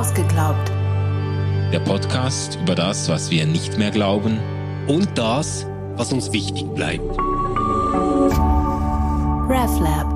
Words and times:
Ausgeglaubt. 0.00 0.72
Der 1.74 1.80
Podcast 1.80 2.58
über 2.62 2.74
das, 2.74 3.10
was 3.10 3.30
wir 3.30 3.44
nicht 3.44 3.76
mehr 3.76 3.90
glauben 3.90 4.40
und 4.86 5.18
das, 5.18 5.66
was 5.96 6.10
uns 6.10 6.32
wichtig 6.32 6.64
bleibt. 6.74 7.04
RefLab. 9.50 10.06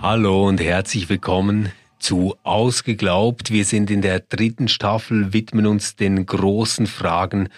Hallo 0.00 0.48
und 0.48 0.58
herzlich 0.62 1.10
willkommen 1.10 1.70
zu 1.98 2.34
Ausgeglaubt. 2.42 3.50
Wir 3.50 3.66
sind 3.66 3.90
in 3.90 4.00
der 4.00 4.20
dritten 4.20 4.68
Staffel, 4.68 5.34
widmen 5.34 5.66
uns 5.66 5.96
den 5.96 6.24
großen 6.24 6.86
Fragen 6.86 7.50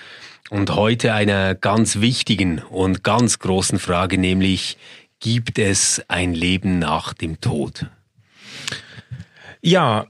und 0.50 0.74
heute 0.74 1.14
einer 1.14 1.54
ganz 1.54 2.00
wichtigen 2.00 2.60
und 2.70 3.04
ganz 3.04 3.38
großen 3.38 3.78
Frage, 3.78 4.18
nämlich 4.18 4.78
gibt 5.20 5.58
es 5.58 6.02
ein 6.08 6.34
Leben 6.34 6.78
nach 6.78 7.12
dem 7.12 7.40
Tod? 7.40 7.86
Ja, 9.60 10.06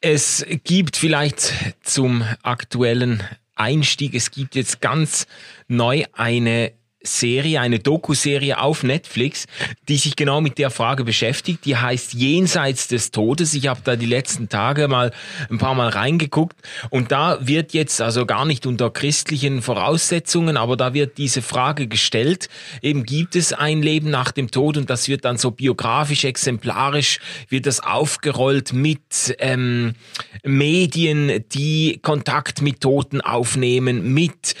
es 0.00 0.46
gibt 0.64 0.96
vielleicht 0.96 1.52
zum 1.82 2.24
aktuellen 2.42 3.22
Einstieg, 3.54 4.14
es 4.14 4.30
gibt 4.30 4.54
jetzt 4.54 4.80
ganz 4.80 5.26
neu 5.66 6.04
eine 6.12 6.72
Serie, 7.06 7.60
eine 7.60 7.78
Doku-Serie 7.78 8.60
auf 8.60 8.82
Netflix, 8.82 9.46
die 9.88 9.96
sich 9.96 10.16
genau 10.16 10.40
mit 10.40 10.58
der 10.58 10.70
Frage 10.70 11.04
beschäftigt. 11.04 11.64
Die 11.64 11.76
heißt 11.76 12.14
Jenseits 12.14 12.88
des 12.88 13.10
Todes. 13.10 13.54
Ich 13.54 13.68
habe 13.68 13.80
da 13.84 13.96
die 13.96 14.06
letzten 14.06 14.48
Tage 14.48 14.88
mal 14.88 15.12
ein 15.50 15.58
paar 15.58 15.74
Mal 15.74 15.88
reingeguckt 15.88 16.56
und 16.90 17.12
da 17.12 17.38
wird 17.40 17.72
jetzt 17.72 18.00
also 18.00 18.26
gar 18.26 18.44
nicht 18.44 18.66
unter 18.66 18.90
christlichen 18.90 19.62
Voraussetzungen, 19.62 20.56
aber 20.56 20.76
da 20.76 20.94
wird 20.94 21.18
diese 21.18 21.42
Frage 21.42 21.86
gestellt, 21.86 22.48
eben 22.82 23.04
gibt 23.04 23.36
es 23.36 23.52
ein 23.52 23.82
Leben 23.82 24.10
nach 24.10 24.32
dem 24.32 24.50
Tod 24.50 24.76
und 24.76 24.90
das 24.90 25.08
wird 25.08 25.24
dann 25.24 25.38
so 25.38 25.50
biografisch, 25.50 26.24
exemplarisch, 26.24 27.20
wird 27.48 27.66
das 27.66 27.80
aufgerollt 27.80 28.72
mit 28.72 29.36
ähm, 29.38 29.94
Medien, 30.42 31.44
die 31.52 31.98
Kontakt 32.02 32.62
mit 32.62 32.80
Toten 32.80 33.20
aufnehmen, 33.20 34.12
mit 34.12 34.54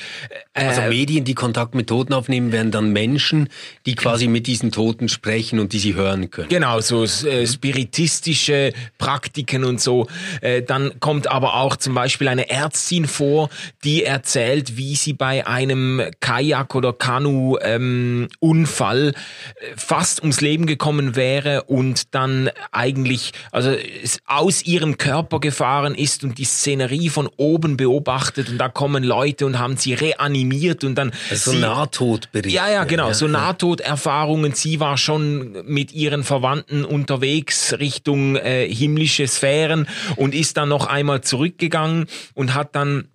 äh, 0.54 0.64
also 0.64 0.82
Medien, 0.82 1.24
die 1.24 1.34
Kontakt 1.34 1.74
mit 1.74 1.88
Toten 1.88 2.12
aufnehmen 2.12 2.35
aufnehmen, 2.36 2.52
werden 2.52 2.70
dann 2.70 2.92
Menschen, 2.92 3.48
die 3.86 3.94
quasi 3.94 4.28
mit 4.28 4.46
diesen 4.46 4.70
Toten 4.72 5.08
sprechen 5.08 5.58
und 5.58 5.72
die 5.72 5.78
sie 5.78 5.94
hören 5.94 6.30
können. 6.30 6.48
Genau, 6.48 6.80
so 6.80 7.04
äh, 7.04 7.46
spiritistische 7.46 8.72
Praktiken 8.98 9.64
und 9.64 9.80
so. 9.80 10.06
Äh, 10.40 10.62
dann 10.62 11.00
kommt 11.00 11.28
aber 11.28 11.54
auch 11.54 11.76
zum 11.76 11.94
Beispiel 11.94 12.28
eine 12.28 12.50
Ärztin 12.50 13.06
vor, 13.06 13.48
die 13.84 14.04
erzählt, 14.04 14.76
wie 14.76 14.96
sie 14.96 15.14
bei 15.14 15.46
einem 15.46 16.02
Kajak- 16.20 16.74
oder 16.74 16.92
Kanu-Unfall 16.92 19.06
ähm, 19.06 19.14
fast 19.76 20.20
ums 20.20 20.40
Leben 20.40 20.66
gekommen 20.66 21.14
wäre 21.16 21.64
und 21.64 22.14
dann 22.14 22.50
eigentlich 22.72 23.32
also 23.52 23.74
aus 24.26 24.64
ihrem 24.64 24.98
Körper 24.98 25.40
gefahren 25.40 25.94
ist 25.94 26.24
und 26.24 26.38
die 26.38 26.44
Szenerie 26.44 27.08
von 27.08 27.28
oben 27.36 27.76
beobachtet 27.76 28.48
und 28.48 28.58
da 28.58 28.68
kommen 28.68 29.04
Leute 29.04 29.46
und 29.46 29.58
haben 29.58 29.76
sie 29.76 29.94
reanimiert 29.94 30.84
und 30.84 30.96
dann 30.96 31.12
also 31.30 31.52
sie, 31.52 31.58
Nahtod 31.58 32.25
Nahtoderfahrungsberichte. 32.32 32.56
Ja, 32.56 32.70
ja, 32.70 32.84
genau. 32.84 33.12
So 33.12 33.28
Nahtoderfahrungen. 33.28 34.52
Sie 34.52 34.80
war 34.80 34.96
schon 34.96 35.64
mit 35.66 35.92
ihren 35.92 36.24
Verwandten 36.24 36.84
unterwegs 36.84 37.74
Richtung 37.78 38.36
äh, 38.36 38.68
himmlische 38.72 39.26
Sphären 39.26 39.88
und 40.16 40.34
ist 40.34 40.56
dann 40.56 40.68
noch 40.68 40.86
einmal 40.86 41.22
zurückgegangen 41.22 42.06
und 42.34 42.54
hat 42.54 42.74
dann 42.74 43.08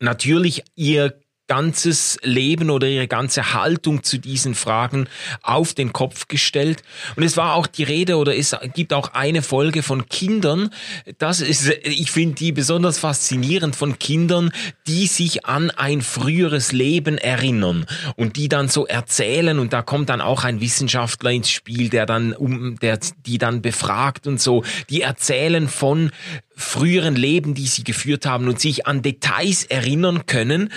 natürlich 0.00 0.64
ihr 0.74 1.14
ganzes 1.48 2.18
Leben 2.22 2.70
oder 2.70 2.86
ihre 2.86 3.08
ganze 3.08 3.54
Haltung 3.54 4.04
zu 4.04 4.18
diesen 4.18 4.54
Fragen 4.54 5.08
auf 5.42 5.74
den 5.74 5.92
Kopf 5.92 6.28
gestellt. 6.28 6.82
Und 7.16 7.22
es 7.22 7.36
war 7.36 7.54
auch 7.54 7.66
die 7.66 7.82
Rede 7.82 8.16
oder 8.16 8.36
es 8.36 8.54
gibt 8.74 8.92
auch 8.92 9.14
eine 9.14 9.42
Folge 9.42 9.82
von 9.82 10.08
Kindern. 10.08 10.70
Das 11.18 11.40
ist, 11.40 11.68
ich 11.82 12.10
finde 12.10 12.36
die 12.36 12.52
besonders 12.52 12.98
faszinierend 12.98 13.74
von 13.74 13.98
Kindern, 13.98 14.52
die 14.86 15.06
sich 15.06 15.46
an 15.46 15.70
ein 15.70 16.02
früheres 16.02 16.72
Leben 16.72 17.18
erinnern 17.18 17.86
und 18.16 18.36
die 18.36 18.48
dann 18.48 18.68
so 18.68 18.86
erzählen 18.86 19.58
und 19.58 19.72
da 19.72 19.82
kommt 19.82 20.10
dann 20.10 20.20
auch 20.20 20.44
ein 20.44 20.60
Wissenschaftler 20.60 21.30
ins 21.30 21.50
Spiel, 21.50 21.88
der 21.88 22.06
dann 22.06 22.34
um, 22.34 22.78
der 22.78 23.00
die 23.26 23.38
dann 23.38 23.62
befragt 23.62 24.26
und 24.26 24.40
so. 24.40 24.62
Die 24.90 25.02
erzählen 25.02 25.68
von 25.68 26.10
früheren 26.58 27.14
Leben, 27.14 27.54
die 27.54 27.66
sie 27.66 27.84
geführt 27.84 28.26
haben 28.26 28.48
und 28.48 28.60
sich 28.60 28.86
an 28.86 29.00
Details 29.00 29.64
erinnern 29.64 30.26
können, 30.26 30.70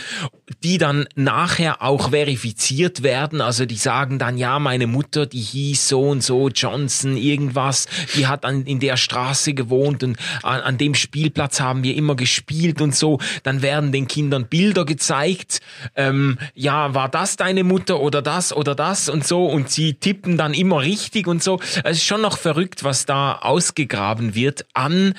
die 0.63 0.77
dann 0.77 1.07
nachher 1.15 1.81
auch 1.81 2.11
verifiziert 2.11 3.01
werden. 3.01 3.41
Also 3.41 3.65
die 3.65 3.77
sagen 3.77 4.19
dann, 4.19 4.37
ja, 4.37 4.59
meine 4.59 4.85
Mutter, 4.85 5.25
die 5.25 5.41
hieß 5.41 5.87
so 5.87 6.01
und 6.09 6.21
so, 6.21 6.49
Johnson, 6.49 7.17
irgendwas, 7.17 7.87
die 8.15 8.27
hat 8.27 8.45
an, 8.45 8.65
in 8.65 8.79
der 8.79 8.95
Straße 8.95 9.55
gewohnt 9.55 10.03
und 10.03 10.17
an, 10.43 10.61
an 10.61 10.77
dem 10.77 10.93
Spielplatz 10.93 11.59
haben 11.59 11.83
wir 11.83 11.95
immer 11.95 12.15
gespielt 12.15 12.79
und 12.79 12.95
so. 12.95 13.19
Dann 13.41 13.63
werden 13.63 13.91
den 13.91 14.07
Kindern 14.07 14.47
Bilder 14.47 14.85
gezeigt. 14.85 15.61
Ähm, 15.95 16.37
ja, 16.53 16.93
war 16.93 17.09
das 17.09 17.37
deine 17.37 17.63
Mutter 17.63 17.99
oder 18.01 18.21
das 18.21 18.53
oder 18.53 18.75
das 18.75 19.09
und 19.09 19.25
so 19.25 19.47
und 19.47 19.71
sie 19.71 19.95
tippen 19.95 20.37
dann 20.37 20.53
immer 20.53 20.81
richtig 20.81 21.25
und 21.25 21.41
so. 21.41 21.59
Es 21.83 21.97
ist 21.97 22.05
schon 22.05 22.21
noch 22.21 22.37
verrückt, 22.37 22.83
was 22.83 23.07
da 23.07 23.39
ausgegraben 23.39 24.35
wird 24.35 24.65
an 24.73 25.15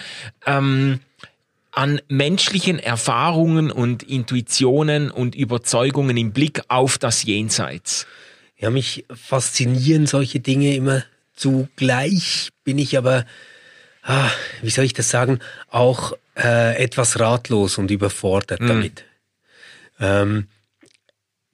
ähm, 0.58 1.00
an 1.72 2.00
menschlichen 2.08 2.78
Erfahrungen 2.78 3.70
und 3.70 4.02
Intuitionen 4.02 5.10
und 5.10 5.34
Überzeugungen 5.34 6.16
im 6.16 6.32
Blick 6.32 6.62
auf 6.68 6.98
das 6.98 7.24
Jenseits. 7.24 8.06
Ja, 8.58 8.70
mich 8.70 9.04
faszinieren 9.12 10.06
solche 10.06 10.40
Dinge 10.40 10.76
immer 10.76 11.02
zugleich, 11.34 12.50
bin 12.64 12.78
ich 12.78 12.96
aber, 12.96 13.24
ah, 14.02 14.30
wie 14.60 14.70
soll 14.70 14.84
ich 14.84 14.92
das 14.92 15.10
sagen, 15.10 15.40
auch 15.68 16.12
äh, 16.36 16.76
etwas 16.76 17.18
ratlos 17.18 17.78
und 17.78 17.90
überfordert 17.90 18.60
mhm. 18.60 18.68
damit. 18.68 19.04
Ähm, 19.98 20.46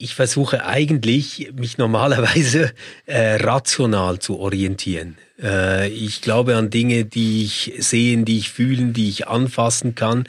ich 0.01 0.15
versuche 0.15 0.65
eigentlich, 0.65 1.51
mich 1.55 1.77
normalerweise 1.77 2.71
äh, 3.05 3.35
rational 3.35 4.19
zu 4.19 4.39
orientieren. 4.39 5.17
Äh, 5.39 5.89
ich 5.89 6.21
glaube 6.21 6.55
an 6.55 6.69
Dinge, 6.69 7.05
die 7.05 7.43
ich 7.43 7.73
sehen, 7.79 8.23
die 8.25 8.39
ich 8.39 8.49
fühlen, 8.49 8.93
die 8.93 9.09
ich 9.09 9.27
anfassen 9.27 9.95
kann. 9.95 10.23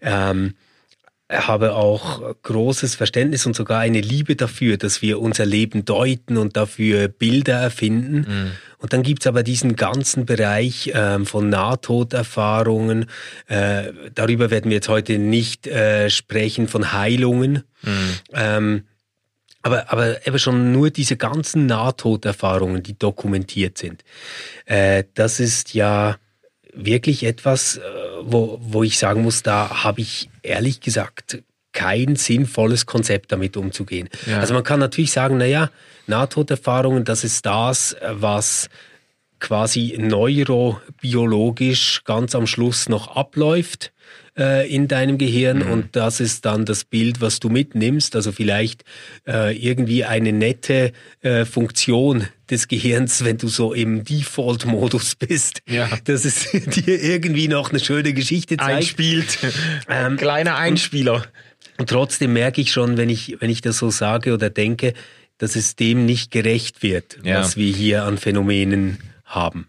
Ähm, 0.00 0.54
habe 1.30 1.74
auch 1.76 2.34
großes 2.42 2.96
Verständnis 2.96 3.46
und 3.46 3.54
sogar 3.54 3.80
eine 3.80 4.00
Liebe 4.00 4.34
dafür, 4.34 4.78
dass 4.78 5.00
wir 5.00 5.20
unser 5.20 5.46
Leben 5.46 5.84
deuten 5.84 6.36
und 6.36 6.56
dafür 6.56 7.06
Bilder 7.06 7.60
erfinden. 7.60 8.16
Mhm. 8.16 8.50
Und 8.78 8.92
dann 8.94 9.02
gibt's 9.02 9.26
aber 9.26 9.42
diesen 9.42 9.76
ganzen 9.76 10.24
Bereich 10.24 10.90
ähm, 10.94 11.26
von 11.26 11.50
Nahtoderfahrungen. 11.50 13.04
Äh, 13.46 13.92
darüber 14.14 14.50
werden 14.50 14.70
wir 14.70 14.76
jetzt 14.76 14.88
heute 14.88 15.18
nicht 15.18 15.66
äh, 15.66 16.08
sprechen, 16.08 16.66
von 16.66 16.92
Heilungen. 16.92 17.64
Mhm. 17.82 18.14
Ähm, 18.32 18.82
aber, 19.62 19.92
aber 19.92 20.26
eben 20.26 20.38
schon 20.38 20.72
nur 20.72 20.90
diese 20.90 21.16
ganzen 21.16 21.66
Nahtoderfahrungen, 21.66 22.82
die 22.82 22.98
dokumentiert 22.98 23.78
sind, 23.78 24.04
äh, 24.64 25.04
das 25.14 25.40
ist 25.40 25.74
ja 25.74 26.16
wirklich 26.72 27.24
etwas, 27.24 27.76
äh, 27.76 27.80
wo, 28.22 28.58
wo 28.62 28.82
ich 28.82 28.98
sagen 28.98 29.22
muss, 29.22 29.42
da 29.42 29.84
habe 29.84 30.00
ich 30.00 30.30
ehrlich 30.42 30.80
gesagt 30.80 31.42
kein 31.72 32.16
sinnvolles 32.16 32.86
Konzept 32.86 33.30
damit 33.32 33.56
umzugehen. 33.56 34.08
Ja. 34.26 34.40
Also 34.40 34.54
man 34.54 34.64
kann 34.64 34.80
natürlich 34.80 35.12
sagen, 35.12 35.36
naja, 35.36 35.70
Nahtoderfahrungen, 36.06 37.04
das 37.04 37.22
ist 37.22 37.44
das, 37.46 37.94
was 38.08 38.68
quasi 39.38 39.96
neurobiologisch 39.98 42.02
ganz 42.04 42.34
am 42.34 42.46
Schluss 42.46 42.88
noch 42.88 43.14
abläuft 43.16 43.92
äh, 44.36 44.68
in 44.72 44.88
deinem 44.88 45.18
Gehirn 45.18 45.58
mhm. 45.58 45.70
und 45.70 45.96
das 45.96 46.20
ist 46.20 46.44
dann 46.44 46.64
das 46.64 46.84
Bild, 46.84 47.20
was 47.20 47.40
du 47.40 47.48
mitnimmst. 47.48 48.16
Also 48.16 48.32
vielleicht 48.32 48.84
äh, 49.26 49.56
irgendwie 49.56 50.04
eine 50.04 50.32
nette 50.32 50.92
äh, 51.20 51.44
Funktion 51.44 52.26
des 52.48 52.68
Gehirns, 52.68 53.24
wenn 53.24 53.38
du 53.38 53.48
so 53.48 53.72
im 53.72 54.04
Default-Modus 54.04 55.14
bist, 55.16 55.62
ja. 55.68 55.88
dass 56.04 56.24
es 56.24 56.50
dir 56.50 57.02
irgendwie 57.02 57.48
noch 57.48 57.70
eine 57.70 57.80
schöne 57.80 58.12
Geschichte 58.12 58.56
zeigt. 58.56 58.70
Einspielt. 58.70 59.38
Ähm, 59.88 60.16
Kleiner 60.16 60.56
Einspieler. 60.56 61.26
Und 61.78 61.88
trotzdem 61.88 62.32
merke 62.32 62.60
ich 62.60 62.72
schon, 62.72 62.96
wenn 62.96 63.08
ich, 63.08 63.36
wenn 63.40 63.50
ich 63.50 63.62
das 63.62 63.78
so 63.78 63.90
sage 63.90 64.34
oder 64.34 64.50
denke, 64.50 64.94
dass 65.38 65.56
es 65.56 65.74
dem 65.74 66.04
nicht 66.04 66.30
gerecht 66.30 66.82
wird, 66.82 67.18
ja. 67.24 67.40
was 67.40 67.56
wir 67.56 67.72
hier 67.72 68.04
an 68.04 68.18
Phänomenen 68.18 68.98
haben. 69.24 69.68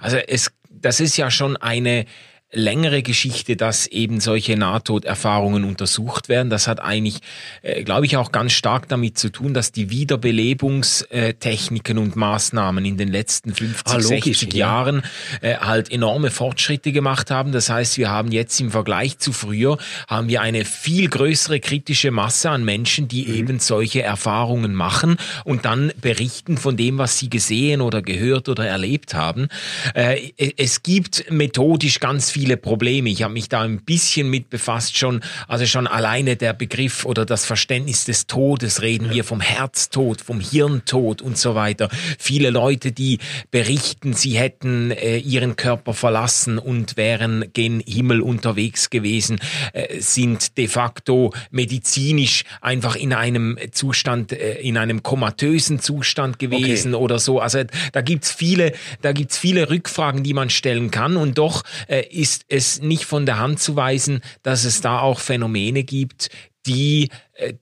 Also 0.00 0.16
es, 0.16 0.52
das 0.70 1.00
ist 1.00 1.16
ja 1.16 1.30
schon 1.30 1.56
eine 1.56 2.04
längere 2.50 3.02
Geschichte, 3.02 3.56
dass 3.56 3.86
eben 3.86 4.20
solche 4.20 4.56
Nahtoderfahrungen 4.56 5.64
untersucht 5.64 6.30
werden. 6.30 6.48
Das 6.48 6.66
hat 6.66 6.80
eigentlich, 6.80 7.18
äh, 7.60 7.84
glaube 7.84 8.06
ich, 8.06 8.16
auch 8.16 8.32
ganz 8.32 8.52
stark 8.52 8.88
damit 8.88 9.18
zu 9.18 9.28
tun, 9.28 9.52
dass 9.52 9.70
die 9.70 9.90
Wiederbelebungstechniken 9.90 11.98
und 11.98 12.16
Maßnahmen 12.16 12.86
in 12.86 12.96
den 12.96 13.08
letzten 13.08 13.54
50, 13.54 13.86
ah, 13.86 13.98
logisch, 13.98 14.38
60 14.38 14.54
ja. 14.54 14.66
Jahren 14.66 15.02
äh, 15.42 15.56
halt 15.56 15.92
enorme 15.92 16.30
Fortschritte 16.30 16.90
gemacht 16.90 17.30
haben. 17.30 17.52
Das 17.52 17.68
heißt, 17.68 17.98
wir 17.98 18.08
haben 18.08 18.32
jetzt 18.32 18.58
im 18.60 18.70
Vergleich 18.70 19.18
zu 19.18 19.34
früher, 19.34 19.76
haben 20.08 20.28
wir 20.28 20.40
eine 20.40 20.64
viel 20.64 21.10
größere 21.10 21.60
kritische 21.60 22.10
Masse 22.10 22.48
an 22.48 22.64
Menschen, 22.64 23.08
die 23.08 23.26
mhm. 23.26 23.34
eben 23.34 23.58
solche 23.58 24.02
Erfahrungen 24.02 24.74
machen 24.74 25.18
und 25.44 25.66
dann 25.66 25.92
berichten 26.00 26.56
von 26.56 26.78
dem, 26.78 26.96
was 26.96 27.18
sie 27.18 27.28
gesehen 27.28 27.82
oder 27.82 28.00
gehört 28.00 28.48
oder 28.48 28.66
erlebt 28.66 29.12
haben. 29.12 29.48
Äh, 29.92 30.32
es 30.56 30.82
gibt 30.82 31.30
methodisch 31.30 32.00
ganz 32.00 32.30
viele 32.30 32.37
Probleme. 32.56 33.10
Ich 33.10 33.22
habe 33.22 33.32
mich 33.32 33.48
da 33.48 33.62
ein 33.62 33.82
bisschen 33.82 34.30
mit 34.30 34.50
befasst 34.50 34.96
schon. 34.98 35.20
Also 35.46 35.66
schon 35.66 35.86
alleine 35.86 36.36
der 36.36 36.52
Begriff 36.52 37.04
oder 37.04 37.24
das 37.24 37.44
Verständnis 37.44 38.04
des 38.04 38.26
Todes 38.26 38.82
reden 38.82 39.10
wir 39.10 39.24
vom 39.24 39.40
Herztod, 39.40 40.20
vom 40.20 40.40
Hirntod 40.40 41.22
und 41.22 41.38
so 41.38 41.54
weiter. 41.54 41.88
Viele 42.18 42.50
Leute, 42.50 42.92
die 42.92 43.18
berichten, 43.50 44.12
sie 44.12 44.38
hätten 44.38 44.90
äh, 44.90 45.18
ihren 45.18 45.56
Körper 45.56 45.94
verlassen 45.94 46.58
und 46.58 46.96
wären 46.96 47.46
gen 47.52 47.80
Himmel 47.80 48.20
unterwegs 48.20 48.90
gewesen, 48.90 49.38
äh, 49.72 50.00
sind 50.00 50.56
de 50.56 50.68
facto 50.68 51.32
medizinisch 51.50 52.44
einfach 52.60 52.96
in 52.96 53.12
einem 53.12 53.58
Zustand, 53.72 54.32
äh, 54.32 54.60
in 54.60 54.76
einem 54.76 55.02
komatösen 55.02 55.80
Zustand 55.80 56.38
gewesen 56.38 56.94
okay. 56.94 57.04
oder 57.04 57.18
so. 57.18 57.40
Also 57.40 57.62
da 57.92 58.00
gibt's 58.00 58.32
viele, 58.32 58.72
da 59.02 59.12
gibt's 59.12 59.38
viele 59.38 59.70
Rückfragen, 59.70 60.22
die 60.22 60.34
man 60.34 60.50
stellen 60.50 60.90
kann 60.90 61.16
und 61.16 61.38
doch 61.38 61.62
äh, 61.88 62.02
ist 62.08 62.27
ist 62.28 62.44
es 62.48 62.80
nicht 62.80 63.04
von 63.04 63.26
der 63.26 63.38
Hand 63.38 63.60
zu 63.60 63.76
weisen, 63.76 64.20
dass 64.42 64.64
es 64.64 64.80
da 64.80 65.00
auch 65.00 65.20
Phänomene 65.20 65.84
gibt, 65.84 66.28
die, 66.66 67.08
äh, 67.34 67.54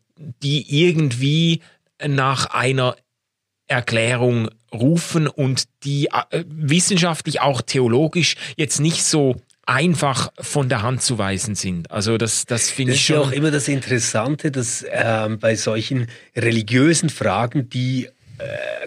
die 0.42 0.84
irgendwie 0.84 1.62
nach 2.06 2.46
einer 2.46 2.96
Erklärung 3.68 4.48
rufen 4.72 5.26
und 5.26 5.64
die 5.84 6.08
äh, 6.08 6.44
wissenschaftlich, 6.48 7.40
auch 7.40 7.62
theologisch 7.62 8.36
jetzt 8.56 8.80
nicht 8.80 9.02
so 9.04 9.36
einfach 9.66 10.32
von 10.38 10.68
der 10.68 10.82
Hand 10.82 11.02
zu 11.02 11.18
weisen 11.18 11.56
sind. 11.56 11.90
Also 11.90 12.18
das, 12.18 12.46
das 12.46 12.70
finde 12.70 12.92
ich 12.92 13.04
schon. 13.04 13.16
Das 13.16 13.26
ist 13.26 13.32
ja 13.32 13.32
auch 13.32 13.36
immer 13.36 13.50
das 13.50 13.68
Interessante, 13.68 14.52
dass 14.52 14.84
ähm, 14.88 15.38
bei 15.40 15.56
solchen 15.56 16.06
religiösen 16.36 17.10
Fragen, 17.10 17.68
die 17.68 18.06
äh, 18.06 18.10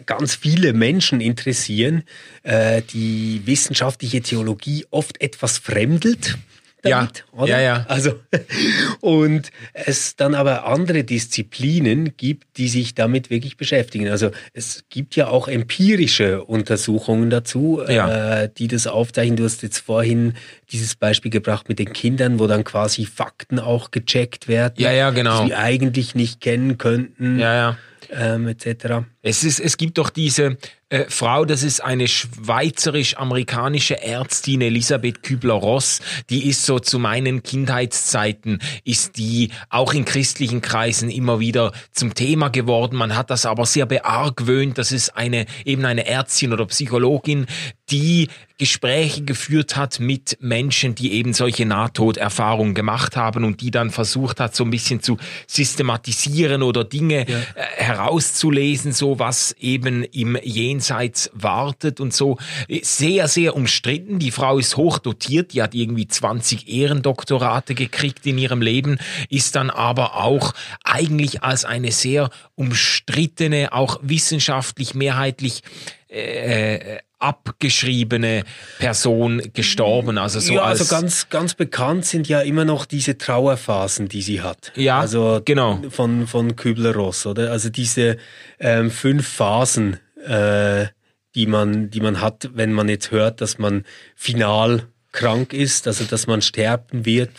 ganz 0.06 0.36
viele 0.36 0.74
Menschen 0.74 1.22
interessieren, 1.22 2.04
äh, 2.44 2.81
die 2.81 3.42
wissenschaftliche 3.46 4.22
Theologie 4.22 4.86
oft 4.92 5.22
etwas 5.22 5.57
fremdelt. 5.57 6.38
Damit, 6.81 7.25
ja, 7.34 7.40
oder? 7.40 7.51
ja, 7.51 7.60
ja. 7.60 7.86
Also, 7.90 8.13
und 9.01 9.51
es 9.74 10.16
dann 10.16 10.34
aber 10.34 10.66
andere 10.66 11.04
Disziplinen 11.04 12.16
gibt, 12.16 12.57
die 12.57 12.69
sich 12.69 12.96
damit 12.96 13.30
wirklich 13.30 13.57
beschäftigen. 13.57 14.07
Also 14.07 14.31
es 14.54 14.86
gibt 14.88 15.18
ja 15.18 15.28
auch 15.28 15.50
empirische 15.50 16.42
Untersuchungen 16.46 17.30
dazu, 17.30 17.81
ja. 17.86 18.44
äh, 18.44 18.50
die 18.57 18.69
das 18.69 18.88
aufzeichnen. 18.88 19.36
Du 19.36 19.44
hast 19.44 19.62
jetzt 19.62 19.80
vorhin 19.80 20.36
dieses 20.72 20.96
Beispiel 20.96 21.31
gebracht 21.31 21.68
mit 21.68 21.80
den 21.80 21.92
Kindern, 21.92 22.40
wo 22.40 22.48
dann 22.48 22.63
quasi 22.63 23.06
Fakten 23.06 23.60
auch 23.60 23.92
gecheckt 23.92 24.48
werden, 24.48 24.75
ja, 24.78 24.94
ja, 24.94 25.10
genau. 25.10 25.42
die 25.42 25.50
sie 25.50 25.56
eigentlich 25.56 26.16
nicht 26.16 26.40
kennen 26.40 26.78
könnten. 26.78 27.40
Ja, 27.40 27.54
ja 27.54 27.78
ähm, 28.12 28.48
etc. 28.48 29.06
Es, 29.21 29.44
ist, 29.44 29.60
es 29.60 29.75
gibt 29.75 29.98
doch 29.98 30.10
diese 30.10 30.57
äh, 30.88 31.06
Frau, 31.10 31.44
das 31.44 31.62
ist 31.62 31.83
eine 31.83 32.07
schweizerisch-amerikanische 32.07 34.01
Ärztin, 34.01 34.62
Elisabeth 34.62 35.24
Kübler-Ross, 35.24 36.00
die 36.30 36.48
ist 36.48 36.66
so 36.66 36.80
zu 36.80 37.00
meinen 37.00 37.44
Kindheitszeiten, 37.44 38.60
ist 38.86 39.18
die 39.18 39.50
auch 39.69 39.94
in 39.94 40.06
christlichen 40.06 40.62
Kreisen 40.62 41.10
immer 41.10 41.42
wieder 41.42 41.74
zum 41.92 42.16
Thema 42.16 42.48
geworden. 42.48 42.95
Man 42.95 43.18
hat 43.18 43.30
das 43.30 43.45
aber 43.45 43.66
sehr 43.66 43.86
beargwöhnt. 43.86 44.77
Das 44.77 44.94
ist 44.94 45.10
eine, 45.18 45.48
eben 45.65 45.83
eine 45.83 46.07
Ärztin 46.07 46.54
oder 46.54 46.65
Psychologin, 46.65 47.45
die 47.92 48.30
Gespräche 48.57 49.24
geführt 49.24 49.77
hat 49.77 50.00
mit 50.00 50.38
Menschen, 50.42 50.94
die 50.94 51.13
eben 51.13 51.33
solche 51.33 51.65
Nahtoderfahrungen 51.65 52.74
gemacht 52.74 53.15
haben 53.15 53.45
und 53.45 53.62
die 53.62 53.72
dann 53.72 53.89
versucht 53.89 54.39
hat, 54.42 54.54
so 54.54 54.65
ein 54.65 54.69
bisschen 54.69 55.01
zu 55.01 55.18
systematisieren 55.48 56.62
oder 56.62 56.83
Dinge 56.83 57.30
ja. 57.30 57.38
äh, 57.38 57.44
herauszulesen, 57.77 58.92
so 58.92 59.08
was 59.17 59.56
eben 59.59 60.03
im 60.03 60.38
Jenseits 60.44 61.31
wartet 61.33 62.00
und 62.00 62.13
so. 62.13 62.38
Sehr, 62.81 63.27
sehr 63.27 63.56
umstritten. 63.56 64.19
Die 64.19 64.31
Frau 64.31 64.59
ist 64.59 64.77
hoch 64.77 65.00
dotiert, 65.00 65.53
die 65.53 65.63
hat 65.63 65.73
irgendwie 65.73 66.07
20 66.07 66.67
Ehrendoktorate 66.67 67.73
gekriegt 67.73 68.27
in 68.27 68.38
ihrem 68.38 68.61
Leben, 68.61 69.00
ist 69.29 69.56
dann 69.56 69.69
aber 69.71 70.17
auch 70.17 70.53
eigentlich 70.83 71.41
als 71.44 71.65
eine 71.65 71.91
sehr 71.91 72.29
umstrittene, 72.56 73.73
auch 73.73 74.00
wissenschaftlich 74.03 74.94
mehrheitlich 74.94 75.63
äh, 76.09 76.75
äh 76.75 77.00
abgeschriebene 77.19 78.44
Person 78.80 79.42
gestorben. 79.54 80.18
Also 80.18 80.39
so 80.39 80.54
ja, 80.54 80.63
als 80.63 80.80
also 80.81 80.95
ganz, 80.95 81.30
ganz 81.30 81.54
bekannt 81.54 82.06
sind 82.06 82.27
ja 82.27 82.42
immer 82.42 82.66
noch 82.66 82.86
diese 82.86 83.18
Trauerphasen, 83.18 84.07
die 84.07 84.21
sie 84.21 84.42
hat. 84.42 84.71
Ja, 84.75 85.00
also 85.00 85.42
genau. 85.44 85.81
Von, 85.89 86.27
von 86.27 86.56
Kübler-Ross, 86.56 87.25
oder? 87.25 87.51
Also 87.51 87.69
diese 87.69 88.18
ähm, 88.60 88.89
fünf 88.89 89.27
Phasen, 89.27 90.00
äh, 90.25 90.88
die 91.36 91.45
man, 91.45 91.89
die 91.89 92.01
man 92.01 92.21
hat, 92.21 92.50
wenn 92.54 92.74
man 92.74 92.89
jetzt 92.89 93.12
hört, 93.12 93.42
dass 93.42 93.60
man 93.60 93.86
final 94.15 94.88
krank 95.12 95.54
ist, 95.54 95.88
also 95.88 96.06
dass 96.06 96.27
man 96.27 96.42
sterben 96.42 97.06
wird. 97.06 97.31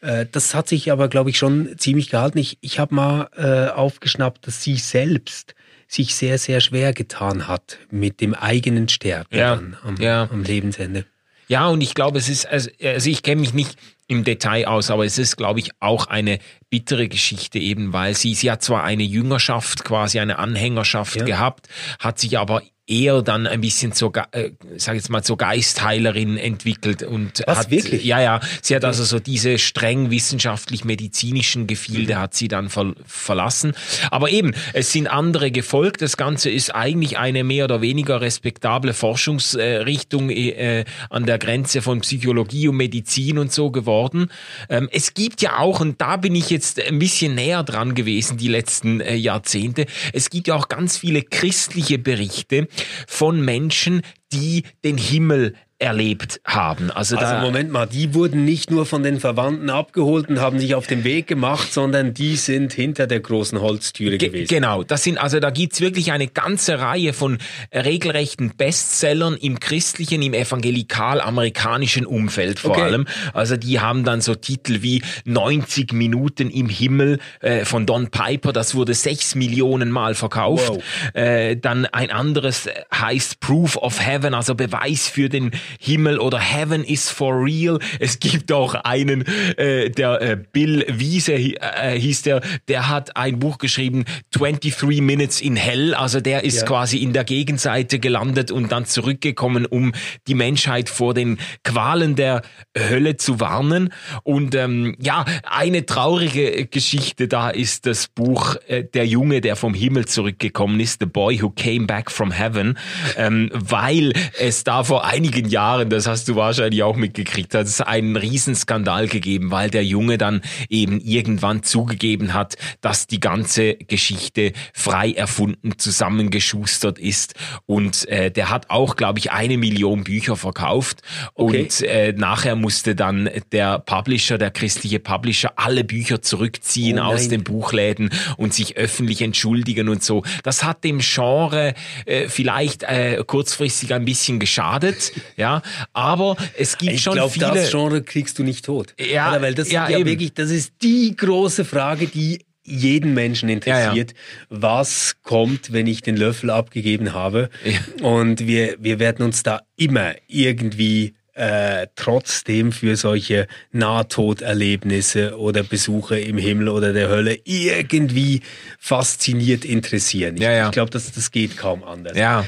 Äh, 0.00 0.26
das 0.30 0.54
hat 0.54 0.68
sich 0.68 0.92
aber, 0.92 1.08
glaube 1.08 1.30
ich, 1.30 1.38
schon 1.38 1.76
ziemlich 1.76 2.10
gehalten. 2.10 2.38
Ich, 2.38 2.58
ich 2.60 2.78
habe 2.78 2.94
mal 2.94 3.28
äh, 3.36 3.72
aufgeschnappt, 3.74 4.46
dass 4.46 4.62
sie 4.62 4.76
selbst 4.76 5.54
sich 5.88 6.14
sehr, 6.14 6.38
sehr 6.38 6.60
schwer 6.60 6.92
getan 6.92 7.48
hat 7.48 7.78
mit 7.90 8.20
dem 8.20 8.34
eigenen 8.34 8.88
Sterben 8.88 9.36
ja, 9.36 9.60
am, 9.82 9.96
ja. 9.98 10.28
am 10.30 10.44
Lebensende. 10.44 11.06
Ja, 11.48 11.66
und 11.68 11.80
ich 11.80 11.94
glaube, 11.94 12.18
es 12.18 12.28
ist, 12.28 12.46
also, 12.46 12.70
also 12.82 13.08
ich 13.08 13.22
kenne 13.22 13.40
mich 13.40 13.54
nicht 13.54 13.78
im 14.06 14.22
Detail 14.22 14.66
aus, 14.66 14.90
aber 14.90 15.06
es 15.06 15.18
ist, 15.18 15.36
glaube 15.36 15.60
ich, 15.60 15.70
auch 15.80 16.06
eine 16.06 16.38
bittere 16.68 17.08
Geschichte 17.08 17.58
eben, 17.58 17.94
weil 17.94 18.14
sie, 18.14 18.34
sie 18.34 18.50
hat 18.50 18.62
zwar 18.62 18.84
eine 18.84 19.02
Jüngerschaft, 19.02 19.84
quasi 19.84 20.20
eine 20.20 20.38
Anhängerschaft 20.38 21.16
ja. 21.16 21.24
gehabt, 21.24 21.68
hat 21.98 22.18
sich 22.18 22.38
aber 22.38 22.62
eher 22.88 23.22
dann 23.22 23.46
ein 23.46 23.60
bisschen 23.60 23.92
zur, 23.92 24.12
äh, 24.32 24.50
sag 24.76 24.94
jetzt 24.94 25.10
mal, 25.10 25.22
zur 25.22 25.36
Geistheilerin 25.36 26.38
entwickelt 26.38 27.02
und 27.02 27.42
Was, 27.46 27.58
hat 27.58 27.70
wirklich? 27.70 28.04
ja 28.04 28.20
ja, 28.20 28.40
sie 28.62 28.74
hat 28.74 28.84
also 28.84 29.04
so 29.04 29.20
diese 29.20 29.58
streng 29.58 30.10
wissenschaftlich-medizinischen 30.10 31.66
Gefilde 31.66 32.14
mhm. 32.14 32.18
hat 32.18 32.34
sie 32.34 32.48
dann 32.48 32.68
ver 32.70 32.94
verlassen. 33.04 33.74
Aber 34.10 34.30
eben, 34.30 34.54
es 34.72 34.92
sind 34.92 35.08
andere 35.08 35.50
gefolgt. 35.50 36.00
Das 36.00 36.16
Ganze 36.16 36.48
ist 36.48 36.74
eigentlich 36.74 37.18
eine 37.18 37.44
mehr 37.44 37.64
oder 37.64 37.82
weniger 37.82 38.20
respektable 38.20 38.94
Forschungsrichtung 38.94 40.30
äh, 40.30 40.84
an 41.10 41.26
der 41.26 41.38
Grenze 41.38 41.82
von 41.82 42.00
Psychologie 42.00 42.68
und 42.68 42.76
Medizin 42.76 43.38
und 43.38 43.52
so 43.52 43.70
geworden. 43.70 44.30
Ähm, 44.70 44.88
es 44.90 45.12
gibt 45.12 45.42
ja 45.42 45.58
auch, 45.58 45.80
und 45.80 46.00
da 46.00 46.16
bin 46.16 46.34
ich 46.34 46.48
jetzt 46.50 46.80
ein 46.80 46.98
bisschen 46.98 47.34
näher 47.34 47.62
dran 47.62 47.94
gewesen 47.94 48.38
die 48.38 48.48
letzten 48.48 49.00
äh, 49.00 49.14
Jahrzehnte, 49.14 49.86
es 50.12 50.30
gibt 50.30 50.48
ja 50.48 50.54
auch 50.54 50.68
ganz 50.68 50.96
viele 50.96 51.22
christliche 51.22 51.98
Berichte, 51.98 52.68
von 53.06 53.40
Menschen, 53.40 54.02
die 54.32 54.64
den 54.84 54.98
Himmel 54.98 55.54
erlebt 55.78 56.40
haben. 56.44 56.90
Also, 56.90 57.16
also 57.16 57.40
Moment 57.40 57.70
mal, 57.70 57.86
die 57.86 58.12
wurden 58.12 58.44
nicht 58.44 58.70
nur 58.70 58.84
von 58.84 59.04
den 59.04 59.20
Verwandten 59.20 59.70
abgeholt 59.70 60.28
und 60.28 60.40
haben 60.40 60.58
sich 60.58 60.74
auf 60.74 60.88
den 60.88 61.04
Weg 61.04 61.28
gemacht, 61.28 61.72
sondern 61.72 62.14
die 62.14 62.34
sind 62.34 62.72
hinter 62.72 63.06
der 63.06 63.20
großen 63.20 63.60
Holztüre 63.60 64.18
gewesen. 64.18 64.48
Genau, 64.48 64.82
das 64.82 65.04
sind 65.04 65.18
also 65.18 65.38
da 65.38 65.50
gibt's 65.50 65.80
wirklich 65.80 66.10
eine 66.10 66.26
ganze 66.26 66.80
Reihe 66.80 67.12
von 67.12 67.38
regelrechten 67.72 68.56
Bestsellern 68.56 69.36
im 69.36 69.60
christlichen, 69.60 70.20
im 70.22 70.34
evangelikal-amerikanischen 70.34 72.06
Umfeld 72.06 72.58
vor 72.58 72.72
okay. 72.72 72.82
allem. 72.82 73.06
Also 73.32 73.56
die 73.56 73.78
haben 73.78 74.02
dann 74.02 74.20
so 74.20 74.34
Titel 74.34 74.82
wie 74.82 75.02
90 75.26 75.92
Minuten 75.92 76.50
im 76.50 76.68
Himmel 76.68 77.20
äh, 77.40 77.64
von 77.64 77.86
Don 77.86 78.08
Piper, 78.10 78.52
das 78.52 78.74
wurde 78.74 78.94
sechs 78.94 79.36
Millionen 79.36 79.92
Mal 79.92 80.14
verkauft. 80.14 80.70
Wow. 80.70 80.82
Äh, 81.14 81.56
dann 81.56 81.86
ein 81.86 82.10
anderes 82.10 82.68
heißt 82.92 83.38
Proof 83.38 83.76
of 83.76 84.04
Heaven, 84.04 84.34
also 84.34 84.56
Beweis 84.56 85.06
für 85.06 85.28
den 85.28 85.52
Himmel 85.78 86.18
oder 86.18 86.38
Heaven 86.38 86.84
is 86.84 87.10
for 87.10 87.44
real. 87.44 87.78
Es 88.00 88.18
gibt 88.18 88.52
auch 88.52 88.74
einen, 88.74 89.24
äh, 89.56 89.90
der 89.90 90.20
äh, 90.20 90.36
Bill 90.36 90.84
Wiese 90.88 91.34
äh, 91.34 91.98
hieß 91.98 92.22
der, 92.22 92.40
der 92.68 92.88
hat 92.88 93.16
ein 93.16 93.38
Buch 93.38 93.58
geschrieben, 93.58 94.04
23 94.32 95.00
Minutes 95.00 95.40
in 95.40 95.56
Hell. 95.56 95.94
Also 95.94 96.20
der 96.20 96.44
ist 96.44 96.58
ja. 96.58 96.66
quasi 96.66 96.98
in 96.98 97.12
der 97.12 97.24
Gegenseite 97.24 97.98
gelandet 97.98 98.50
und 98.50 98.72
dann 98.72 98.86
zurückgekommen, 98.86 99.66
um 99.66 99.92
die 100.26 100.34
Menschheit 100.34 100.88
vor 100.88 101.14
den 101.14 101.38
Qualen 101.64 102.16
der 102.16 102.42
Hölle 102.76 103.16
zu 103.16 103.40
warnen. 103.40 103.92
Und 104.22 104.54
ähm, 104.54 104.96
ja, 105.00 105.24
eine 105.44 105.86
traurige 105.86 106.66
Geschichte 106.66 107.28
da 107.28 107.50
ist 107.50 107.86
das 107.86 108.08
Buch 108.08 108.56
äh, 108.66 108.84
Der 108.84 109.06
Junge, 109.06 109.40
der 109.40 109.56
vom 109.56 109.74
Himmel 109.74 110.06
zurückgekommen 110.06 110.80
ist, 110.80 111.00
The 111.00 111.06
Boy 111.06 111.42
Who 111.42 111.50
Came 111.50 111.86
Back 111.86 112.10
from 112.10 112.30
Heaven, 112.30 112.78
ähm, 113.16 113.50
weil 113.52 114.12
es 114.38 114.64
da 114.64 114.84
vor 114.84 115.04
einigen 115.04 115.48
Jahren 115.48 115.57
Jahren, 115.58 115.90
das 115.90 116.06
hast 116.06 116.28
du 116.28 116.36
wahrscheinlich 116.36 116.84
auch 116.84 116.94
mitgekriegt, 116.94 117.52
hat 117.52 117.66
es 117.66 117.80
einen 117.80 118.14
Riesenskandal 118.14 119.08
gegeben, 119.08 119.50
weil 119.50 119.70
der 119.70 119.84
Junge 119.84 120.16
dann 120.16 120.40
eben 120.68 121.00
irgendwann 121.00 121.64
zugegeben 121.64 122.32
hat, 122.32 122.54
dass 122.80 123.08
die 123.08 123.18
ganze 123.18 123.74
Geschichte 123.74 124.52
frei 124.72 125.10
erfunden, 125.10 125.76
zusammengeschustert 125.76 127.00
ist. 127.00 127.34
Und 127.66 128.06
äh, 128.08 128.30
der 128.30 128.50
hat 128.50 128.70
auch, 128.70 128.94
glaube 128.94 129.18
ich, 129.18 129.32
eine 129.32 129.58
Million 129.58 130.04
Bücher 130.04 130.36
verkauft. 130.36 131.02
Okay. 131.34 131.62
Und 131.62 131.82
äh, 131.82 132.12
nachher 132.16 132.54
musste 132.54 132.94
dann 132.94 133.28
der 133.50 133.80
Publisher, 133.80 134.38
der 134.38 134.52
christliche 134.52 135.00
Publisher, 135.00 135.54
alle 135.56 135.82
Bücher 135.82 136.22
zurückziehen 136.22 137.00
oh 137.00 137.14
aus 137.14 137.26
den 137.26 137.42
Buchläden 137.42 138.10
und 138.36 138.54
sich 138.54 138.76
öffentlich 138.76 139.22
entschuldigen 139.22 139.88
und 139.88 140.04
so. 140.04 140.22
Das 140.44 140.62
hat 140.62 140.84
dem 140.84 141.00
Genre 141.00 141.74
äh, 142.06 142.28
vielleicht 142.28 142.84
äh, 142.84 143.24
kurzfristig 143.26 143.92
ein 143.92 144.04
bisschen 144.04 144.38
geschadet, 144.38 145.10
ja. 145.36 145.47
Aber 145.92 146.36
es 146.56 146.78
gibt 146.78 146.92
ich 146.94 147.02
schon 147.02 147.14
glaub, 147.14 147.32
viele. 147.32 147.52
Das 147.52 147.70
Genre 147.70 148.02
kriegst 148.02 148.38
du 148.38 148.42
nicht 148.42 148.64
tot. 148.64 148.94
Ja, 148.98 149.30
Oder? 149.30 149.42
weil 149.42 149.54
das 149.54 149.70
ja, 149.70 149.88
ja 149.88 150.04
wirklich, 150.04 150.34
das 150.34 150.50
ist 150.50 150.74
die 150.82 151.14
große 151.16 151.64
Frage, 151.64 152.06
die 152.06 152.44
jeden 152.68 153.14
Menschen 153.14 153.48
interessiert, 153.48 154.12
ja, 154.12 154.16
ja. 154.16 154.60
was 154.62 155.16
kommt, 155.22 155.72
wenn 155.72 155.86
ich 155.86 156.02
den 156.02 156.16
Löffel 156.16 156.50
abgegeben 156.50 157.14
habe. 157.14 157.48
Ja. 157.64 158.06
Und 158.06 158.46
wir, 158.46 158.76
wir 158.78 158.98
werden 158.98 159.24
uns 159.24 159.42
da 159.42 159.62
immer 159.76 160.12
irgendwie 160.26 161.14
äh, 161.38 161.86
trotzdem 161.94 162.72
für 162.72 162.96
solche 162.96 163.46
Nahtoderlebnisse 163.70 165.38
oder 165.38 165.62
Besuche 165.62 166.18
im 166.18 166.36
Himmel 166.36 166.68
oder 166.68 166.92
der 166.92 167.08
Hölle 167.08 167.38
irgendwie 167.44 168.42
fasziniert 168.78 169.64
interessieren. 169.64 170.36
Ich, 170.36 170.42
ja, 170.42 170.66
ich 170.66 170.72
glaube, 170.72 170.90
das, 170.90 171.12
das 171.12 171.30
geht 171.30 171.56
kaum 171.56 171.84
anders. 171.84 172.18
Ja. 172.18 172.44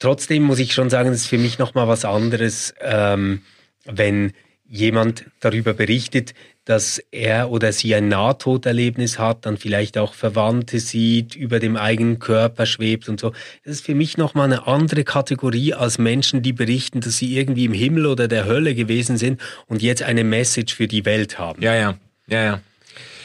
Trotzdem 0.00 0.42
muss 0.42 0.58
ich 0.58 0.74
schon 0.74 0.90
sagen, 0.90 1.10
es 1.10 1.22
ist 1.22 1.26
für 1.28 1.38
mich 1.38 1.58
nochmal 1.58 1.86
was 1.86 2.04
anderes, 2.04 2.74
ähm, 2.80 3.42
wenn 3.84 4.32
jemand 4.66 5.26
darüber 5.40 5.74
berichtet, 5.74 6.32
dass 6.64 7.02
er 7.10 7.50
oder 7.50 7.72
sie 7.72 7.94
ein 7.94 8.08
Nahtoderlebnis 8.08 9.18
hat, 9.18 9.44
dann 9.44 9.56
vielleicht 9.56 9.98
auch 9.98 10.14
Verwandte 10.14 10.78
sieht, 10.78 11.34
über 11.34 11.58
dem 11.58 11.76
eigenen 11.76 12.18
Körper 12.18 12.64
schwebt 12.64 13.08
und 13.08 13.20
so. 13.20 13.32
Das 13.64 13.74
ist 13.74 13.86
für 13.86 13.94
mich 13.94 14.16
nochmal 14.16 14.46
eine 14.46 14.66
andere 14.66 15.04
Kategorie 15.04 15.74
als 15.74 15.98
Menschen, 15.98 16.42
die 16.42 16.52
berichten, 16.52 17.00
dass 17.00 17.18
sie 17.18 17.36
irgendwie 17.36 17.64
im 17.64 17.72
Himmel 17.72 18.06
oder 18.06 18.28
der 18.28 18.46
Hölle 18.46 18.74
gewesen 18.74 19.16
sind 19.16 19.40
und 19.66 19.82
jetzt 19.82 20.02
eine 20.02 20.24
Message 20.24 20.74
für 20.74 20.86
die 20.86 21.04
Welt 21.04 21.38
haben. 21.38 21.60
Ja, 21.60 21.74
ja, 21.74 21.98
ja, 22.28 22.44
ja. 22.44 22.60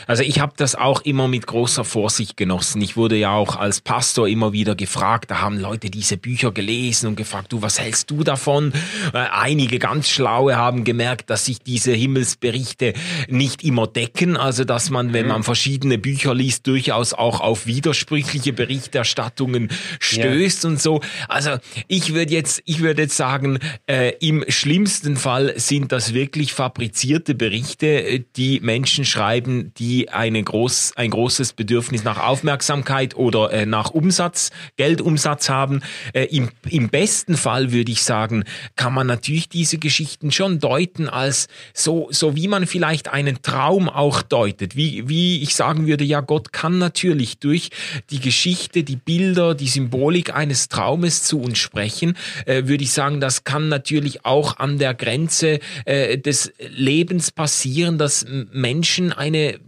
Also 0.07 0.23
ich 0.23 0.39
habe 0.39 0.53
das 0.57 0.75
auch 0.75 1.01
immer 1.01 1.27
mit 1.27 1.47
großer 1.47 1.83
Vorsicht 1.83 2.37
genossen. 2.37 2.81
Ich 2.81 2.95
wurde 2.95 3.15
ja 3.15 3.31
auch 3.31 3.55
als 3.55 3.81
Pastor 3.81 4.27
immer 4.27 4.53
wieder 4.53 4.75
gefragt, 4.75 5.31
da 5.31 5.41
haben 5.41 5.59
Leute 5.59 5.89
diese 5.89 6.17
Bücher 6.17 6.51
gelesen 6.51 7.07
und 7.07 7.15
gefragt, 7.15 7.51
du, 7.51 7.61
was 7.61 7.79
hältst 7.79 8.11
du 8.11 8.23
davon? 8.23 8.73
Äh, 9.13 9.17
einige 9.31 9.79
ganz 9.79 10.09
Schlaue 10.09 10.55
haben 10.55 10.83
gemerkt, 10.83 11.29
dass 11.29 11.45
sich 11.45 11.59
diese 11.59 11.93
Himmelsberichte 11.93 12.93
nicht 13.27 13.63
immer 13.63 13.87
decken, 13.87 14.37
also 14.37 14.63
dass 14.63 14.89
man, 14.89 15.13
wenn 15.13 15.27
man 15.27 15.43
verschiedene 15.43 15.97
Bücher 15.97 16.33
liest, 16.35 16.67
durchaus 16.67 17.13
auch 17.13 17.41
auf 17.41 17.65
widersprüchliche 17.65 18.53
Berichterstattungen 18.53 19.69
stößt 19.99 20.63
ja. 20.63 20.69
und 20.69 20.81
so. 20.81 21.01
Also 21.27 21.51
ich 21.87 22.13
würde 22.13 22.33
jetzt, 22.33 22.61
ich 22.65 22.81
würde 22.81 23.03
jetzt 23.03 23.17
sagen, 23.17 23.59
äh, 23.87 24.13
im 24.19 24.45
schlimmsten 24.49 25.17
Fall 25.17 25.53
sind 25.57 25.91
das 25.91 26.13
wirklich 26.13 26.53
fabrizierte 26.53 27.35
Berichte, 27.35 27.87
äh, 27.87 28.23
die 28.35 28.59
Menschen 28.59 29.05
schreiben, 29.05 29.71
die 29.77 29.94
die 29.95 30.09
eine 30.09 30.43
groß, 30.43 30.93
ein 30.97 31.09
großes 31.09 31.53
Bedürfnis 31.53 32.03
nach 32.03 32.21
Aufmerksamkeit 32.21 33.15
oder 33.15 33.51
äh, 33.51 33.65
nach 33.65 33.91
Umsatz, 33.91 34.49
Geldumsatz 34.75 35.47
haben. 35.47 35.81
Äh, 36.11 36.25
im, 36.25 36.49
Im 36.69 36.89
besten 36.89 37.37
Fall 37.37 37.71
würde 37.71 37.91
ich 37.93 38.03
sagen, 38.03 38.43
kann 38.75 38.93
man 38.93 39.07
natürlich 39.07 39.47
diese 39.47 39.77
Geschichten 39.77 40.33
schon 40.33 40.59
deuten 40.59 41.07
als 41.07 41.47
so, 41.73 42.09
so 42.11 42.35
wie 42.35 42.49
man 42.49 42.67
vielleicht 42.67 43.07
einen 43.07 43.41
Traum 43.41 43.87
auch 43.87 44.21
deutet. 44.21 44.75
Wie, 44.75 45.07
wie 45.07 45.41
ich 45.41 45.55
sagen 45.55 45.87
würde, 45.87 46.03
ja, 46.03 46.19
Gott 46.19 46.51
kann 46.51 46.77
natürlich 46.77 47.39
durch 47.39 47.69
die 48.09 48.19
Geschichte, 48.19 48.83
die 48.83 48.97
Bilder, 48.97 49.55
die 49.55 49.69
Symbolik 49.69 50.35
eines 50.35 50.67
Traumes 50.67 51.23
zu 51.23 51.39
uns 51.39 51.57
sprechen, 51.57 52.17
äh, 52.45 52.63
würde 52.65 52.83
ich 52.83 52.91
sagen, 52.91 53.21
das 53.21 53.45
kann 53.45 53.69
natürlich 53.69 54.25
auch 54.25 54.57
an 54.57 54.77
der 54.77 54.93
Grenze 54.93 55.59
äh, 55.85 56.17
des 56.17 56.51
Lebens 56.69 57.31
passieren, 57.31 57.97
dass 57.97 58.25
Menschen 58.51 59.13
eine 59.13 59.59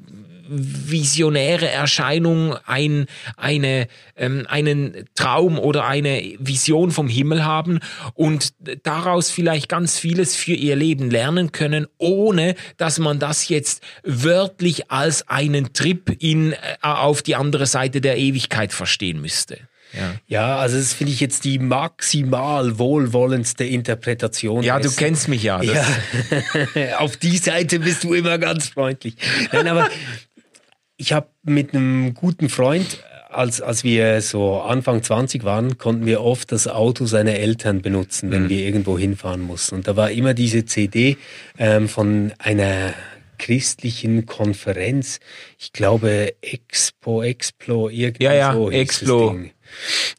visionäre 0.50 1.70
Erscheinung, 1.70 2.56
ein, 2.66 3.08
eine, 3.36 3.88
ähm, 4.16 4.46
einen 4.50 5.06
Traum 5.16 5.60
oder 5.60 5.86
eine 5.86 6.22
Vision 6.40 6.92
vom 6.92 7.08
Himmel 7.08 7.46
haben 7.46 7.80
und 8.14 8.54
daraus 8.84 9.30
vielleicht 9.30 9.70
ganz 9.70 9.98
vieles 10.00 10.36
für 10.36 10.54
ihr 10.54 10.76
Leben 10.76 11.10
lernen 11.10 11.52
können, 11.52 11.88
ohne 11.98 12.56
dass 12.78 13.00
man 13.00 13.20
das 13.20 13.50
jetzt 13.50 13.84
wörtlich 14.04 14.92
als 14.92 15.28
einen 15.28 15.74
Trip 15.74 16.16
in, 16.20 16.54
äh, 16.54 16.58
auf 16.82 17.22
die 17.22 17.36
andere 17.36 17.66
Seite 17.66 18.02
der 18.02 18.18
Ewigkeit 18.18 18.74
verstehen 18.74 19.22
müsste. 19.22 19.60
Ja. 19.94 20.16
ja, 20.28 20.58
also 20.58 20.78
das 20.78 20.94
finde 20.94 21.14
ich 21.14 21.20
jetzt 21.20 21.46
die 21.46 21.60
maximal 21.60 22.78
wohlwollendste 22.78 23.64
Interpretation. 23.64 24.64
Ja, 24.64 24.80
du 24.80 24.92
kennst 24.92 25.28
mich 25.28 25.44
ja. 25.44 25.62
ja. 25.62 25.86
Auf 26.98 27.18
die 27.18 27.38
Seite 27.38 27.80
bist 27.80 28.04
du 28.04 28.14
immer 28.14 28.38
ganz 28.38 28.68
freundlich. 28.68 29.16
Nein, 29.52 29.68
aber 29.68 29.90
ich 30.98 31.14
habe 31.14 31.28
mit 31.44 31.74
einem 31.74 32.14
guten 32.14 32.50
Freund, 32.50 33.04
als, 33.30 33.62
als 33.62 33.84
wir 33.84 34.22
so 34.22 34.62
Anfang 34.62 35.04
20 35.04 35.44
waren, 35.44 35.78
konnten 35.78 36.06
wir 36.06 36.22
oft 36.22 36.52
das 36.52 36.68
Auto 36.68 37.06
seiner 37.06 37.36
Eltern 37.36 37.82
benutzen, 37.82 38.32
wenn 38.32 38.44
mhm. 38.44 38.50
wir 38.50 38.60
irgendwo 38.66 38.98
hinfahren 38.98 39.42
mussten. 39.42 39.76
Und 39.76 39.88
da 39.88 39.96
war 39.96 40.12
immer 40.12 40.34
diese 40.34 40.66
CD 40.66 41.18
ähm, 41.60 41.88
von 41.88 42.34
einer 42.40 42.94
christlichen 43.38 44.26
Konferenz. 44.26 45.20
Ich 45.60 45.72
glaube 45.72 46.34
Expo, 46.42 47.22
Explo, 47.22 47.90
irgendwie 47.90 48.24
ja, 48.24 48.34
ja, 48.34 48.54
so. 48.54 48.72
Explo. 48.72 49.40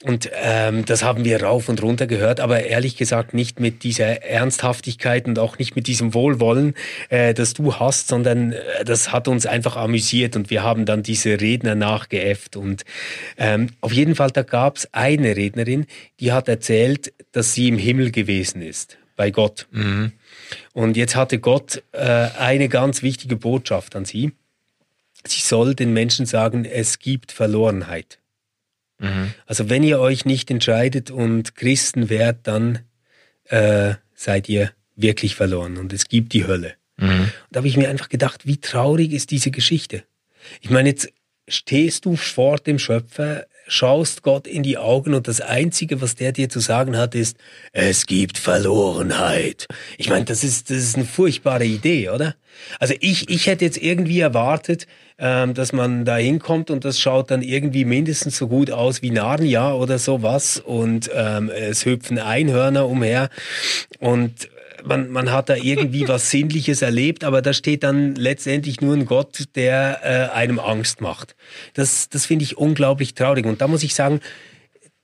Und 0.05 0.31
ähm, 0.35 0.85
das 0.85 1.02
haben 1.02 1.25
wir 1.25 1.43
rauf 1.43 1.69
und 1.69 1.83
runter 1.83 2.07
gehört, 2.07 2.40
aber 2.40 2.64
ehrlich 2.64 2.97
gesagt 2.97 3.35
nicht 3.35 3.61
mit 3.61 3.83
dieser 3.83 4.23
Ernsthaftigkeit 4.23 5.26
und 5.26 5.38
auch 5.38 5.59
nicht 5.59 5.76
mit 5.76 5.87
diesem 5.87 6.14
Wohlwollen, 6.14 6.75
äh, 7.09 7.35
das 7.35 7.55
du 7.55 7.75
hast, 7.75 8.09
sondern 8.09 8.52
äh, 8.52 8.85
das 8.85 9.12
hat 9.12 9.28
uns 9.28 9.47
einfach 9.47 9.76
amüsiert 9.76 10.37
und 10.37 10.50
wir 10.50 10.62
haben 10.62 10.87
dann 10.87 11.02
diese 11.02 11.40
Redner 11.40 11.75
nachgeäfft. 11.75 12.57
Und 12.57 12.85
ähm, 13.37 13.71
auf 13.81 13.93
jeden 13.93 14.14
Fall, 14.14 14.31
da 14.31 14.43
gab 14.43 14.76
es 14.76 14.93
eine 14.93 15.37
Rednerin, 15.37 15.87
die 16.21 16.33
hat 16.33 16.49
erzählt, 16.49 17.12
dass 17.33 17.55
sie 17.55 17.69
im 17.69 17.78
Himmel 17.78 18.11
gewesen 18.11 18.62
ist, 18.62 18.99
bei 19.17 19.31
Gott. 19.31 19.67
Mhm. 19.71 20.12
Und 20.73 20.97
jetzt 20.97 21.17
hatte 21.17 21.38
Gott 21.38 21.83
äh, 21.93 22.28
eine 22.38 22.69
ganz 22.69 23.02
wichtige 23.02 23.37
Botschaft 23.37 23.97
an 23.97 24.05
sie. 24.05 24.33
Sie 25.26 25.40
soll 25.40 25.75
den 25.75 25.93
Menschen 25.93 26.26
sagen, 26.26 26.64
es 26.64 26.99
gibt 26.99 27.33
Verlorenheit. 27.33 28.19
Mhm. 28.99 29.33
Also 29.47 29.71
wenn 29.71 29.83
ihr 29.83 30.00
euch 30.00 30.25
nicht 30.25 30.50
entscheidet 30.50 31.11
und 31.11 31.55
Christen 31.55 32.09
werdet, 32.11 32.47
dann 32.47 32.81
äh, 33.45 33.95
seid 34.14 34.49
ihr 34.49 34.73
wirklich 34.97 35.35
verloren 35.35 35.76
und 35.76 35.93
es 35.93 36.09
gibt 36.09 36.33
die 36.33 36.47
Hölle. 36.47 36.75
Mhm. 36.97 37.09
Und 37.09 37.33
da 37.50 37.59
habe 37.59 37.69
ich 37.69 37.76
mir 37.76 37.88
einfach 37.88 38.09
gedacht, 38.09 38.47
wie 38.47 38.61
traurig 38.61 39.12
ist 39.12 39.31
diese 39.31 39.50
Geschichte. 39.50 40.05
Ich 40.61 40.71
meine, 40.71 40.88
jetzt 40.88 41.12
stehst 41.47 42.05
du 42.05 42.17
vor 42.17 42.59
dem 42.59 42.78
Schöpfer, 42.78 43.47
schaust 43.68 44.22
Gott 44.22 44.46
in 44.46 44.62
die 44.62 44.78
Augen 44.78 45.14
und 45.14 45.28
das 45.28 45.40
Einzige, 45.40 46.00
was 46.00 46.16
der 46.16 46.32
dir 46.32 46.48
zu 46.48 46.60
sagen 46.60 46.96
hat, 46.96 47.14
ist, 47.14 47.37
es 47.72 48.06
gibt 48.06 48.38
Verlorenheit. 48.38 49.66
Ich 49.96 50.08
meine, 50.08 50.25
das 50.25 50.42
ist, 50.42 50.70
das 50.70 50.78
ist 50.78 50.96
eine 50.96 51.04
furchtbare 51.04 51.64
Idee, 51.64 52.08
oder? 52.10 52.34
Also 52.80 52.94
ich, 52.98 53.30
ich 53.30 53.46
hätte 53.46 53.64
jetzt 53.64 53.80
irgendwie 53.80 54.20
erwartet, 54.20 54.87
ähm, 55.18 55.54
dass 55.54 55.72
man 55.72 56.04
da 56.04 56.16
hinkommt 56.16 56.70
und 56.70 56.84
das 56.84 56.98
schaut 56.98 57.30
dann 57.30 57.42
irgendwie 57.42 57.84
mindestens 57.84 58.37
so 58.37 58.48
gut 58.48 58.70
aus 58.70 59.02
wie 59.02 59.10
Narnia 59.10 59.72
oder 59.75 59.98
sowas 59.98 60.58
und 60.58 61.10
ähm, 61.14 61.50
es 61.50 61.84
hüpfen 61.84 62.18
Einhörner 62.18 62.87
umher 62.87 63.30
und 64.00 64.48
man, 64.85 65.11
man 65.11 65.32
hat 65.32 65.49
da 65.49 65.56
irgendwie 65.56 66.08
was 66.08 66.30
Sinnliches 66.30 66.82
erlebt, 66.82 67.25
aber 67.25 67.42
da 67.42 67.52
steht 67.52 67.82
dann 67.82 68.14
letztendlich 68.14 68.80
nur 68.80 68.94
ein 68.94 69.06
Gott, 69.06 69.44
der 69.54 70.00
äh, 70.02 70.35
einem 70.35 70.58
Angst 70.58 71.00
macht. 71.00 71.37
Das, 71.75 72.08
das 72.08 72.26
finde 72.26 72.44
ich 72.44 72.56
unglaublich 72.56 73.14
traurig. 73.14 73.47
Und 73.47 73.61
da 73.61 73.68
muss 73.68 73.82
ich 73.82 73.94
sagen, 73.94 74.20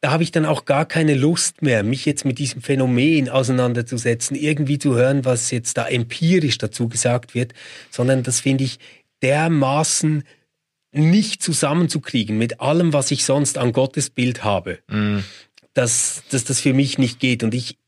da 0.01 0.11
habe 0.11 0.23
ich 0.23 0.33
dann 0.33 0.45
auch 0.45 0.67
gar 0.67 0.85
keine 0.85 1.15
Lust 1.15 1.63
mehr, 1.63 1.83
mich 1.83 2.05
jetzt 2.05 2.27
mit 2.27 2.39
diesem 2.39 2.61
Phänomen 2.61 3.31
auseinanderzusetzen, 3.31 4.37
irgendwie 4.37 4.79
zu 4.79 4.95
hören, 4.95 5.25
was 5.25 5.51
jetzt 5.51 5.79
da 5.79 5.87
empirisch 5.87 6.59
dazu 6.59 6.89
gesagt 6.89 7.35
wird, 7.35 7.55
sondern 7.91 8.23
das 8.23 8.41
finde 8.41 8.65
ich 8.65 8.79
dermaßen 9.23 10.25
nicht 10.93 11.43
zusammenzukriegen 11.43 12.37
mit 12.37 12.61
allem, 12.61 12.93
was 12.93 13.11
ich 13.11 13.25
sonst 13.25 13.57
an 13.57 13.73
Gottesbild 13.73 14.45
habe, 14.45 14.79
mm. 14.89 15.21
dass, 15.73 16.23
dass 16.31 16.45
das 16.45 16.61
für 16.61 16.75
mich 16.75 16.99
nicht 16.99 17.19
geht. 17.19 17.43
Und 17.43 17.55
ich 17.55 17.79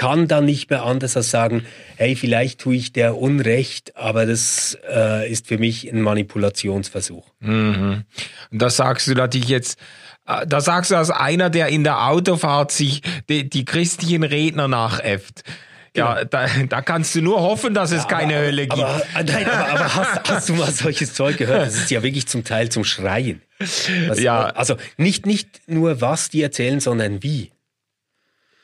kann 0.00 0.28
dann 0.28 0.46
nicht 0.46 0.70
mehr 0.70 0.84
anders 0.84 1.14
als 1.14 1.30
sagen, 1.30 1.66
hey, 1.96 2.16
vielleicht 2.16 2.58
tue 2.58 2.74
ich 2.74 2.94
der 2.94 3.18
Unrecht, 3.18 3.94
aber 3.98 4.24
das 4.24 4.78
äh, 4.90 5.30
ist 5.30 5.46
für 5.46 5.58
mich 5.58 5.92
ein 5.92 6.00
Manipulationsversuch. 6.00 7.26
Mhm. 7.40 8.04
Und 8.50 8.62
das 8.62 8.76
sagst 8.76 9.08
du 9.08 9.12
natürlich 9.12 9.50
jetzt, 9.50 9.78
äh, 10.26 10.46
da 10.46 10.62
sagst 10.62 10.90
du 10.90 10.96
als 10.96 11.10
einer, 11.10 11.50
der 11.50 11.68
in 11.68 11.84
der 11.84 12.08
Autofahrt 12.08 12.72
sich 12.72 13.02
die, 13.28 13.50
die 13.50 13.66
christlichen 13.66 14.22
Redner 14.22 14.68
nachäfft. 14.68 15.42
ja, 15.94 16.14
genau. 16.14 16.28
da, 16.30 16.46
da 16.66 16.80
kannst 16.80 17.14
du 17.14 17.20
nur 17.20 17.42
hoffen, 17.42 17.74
dass 17.74 17.92
es 17.92 18.06
aber, 18.06 18.20
keine 18.20 18.36
Hölle 18.36 18.68
gibt. 18.68 18.82
Aber, 18.82 19.02
nein, 19.22 19.46
aber, 19.46 19.68
aber 19.68 19.96
hast, 19.96 20.30
hast, 20.30 20.48
du 20.48 20.54
mal 20.54 20.72
solches 20.72 21.12
Zeug 21.12 21.36
gehört? 21.36 21.66
Das 21.66 21.76
ist 21.76 21.90
ja 21.90 22.02
wirklich 22.02 22.26
zum 22.26 22.42
Teil 22.42 22.70
zum 22.70 22.84
Schreien. 22.84 23.42
Was, 24.08 24.18
ja. 24.18 24.46
Also 24.46 24.76
nicht, 24.96 25.26
nicht 25.26 25.60
nur 25.66 26.00
was 26.00 26.30
die 26.30 26.40
erzählen, 26.40 26.80
sondern 26.80 27.22
wie. 27.22 27.52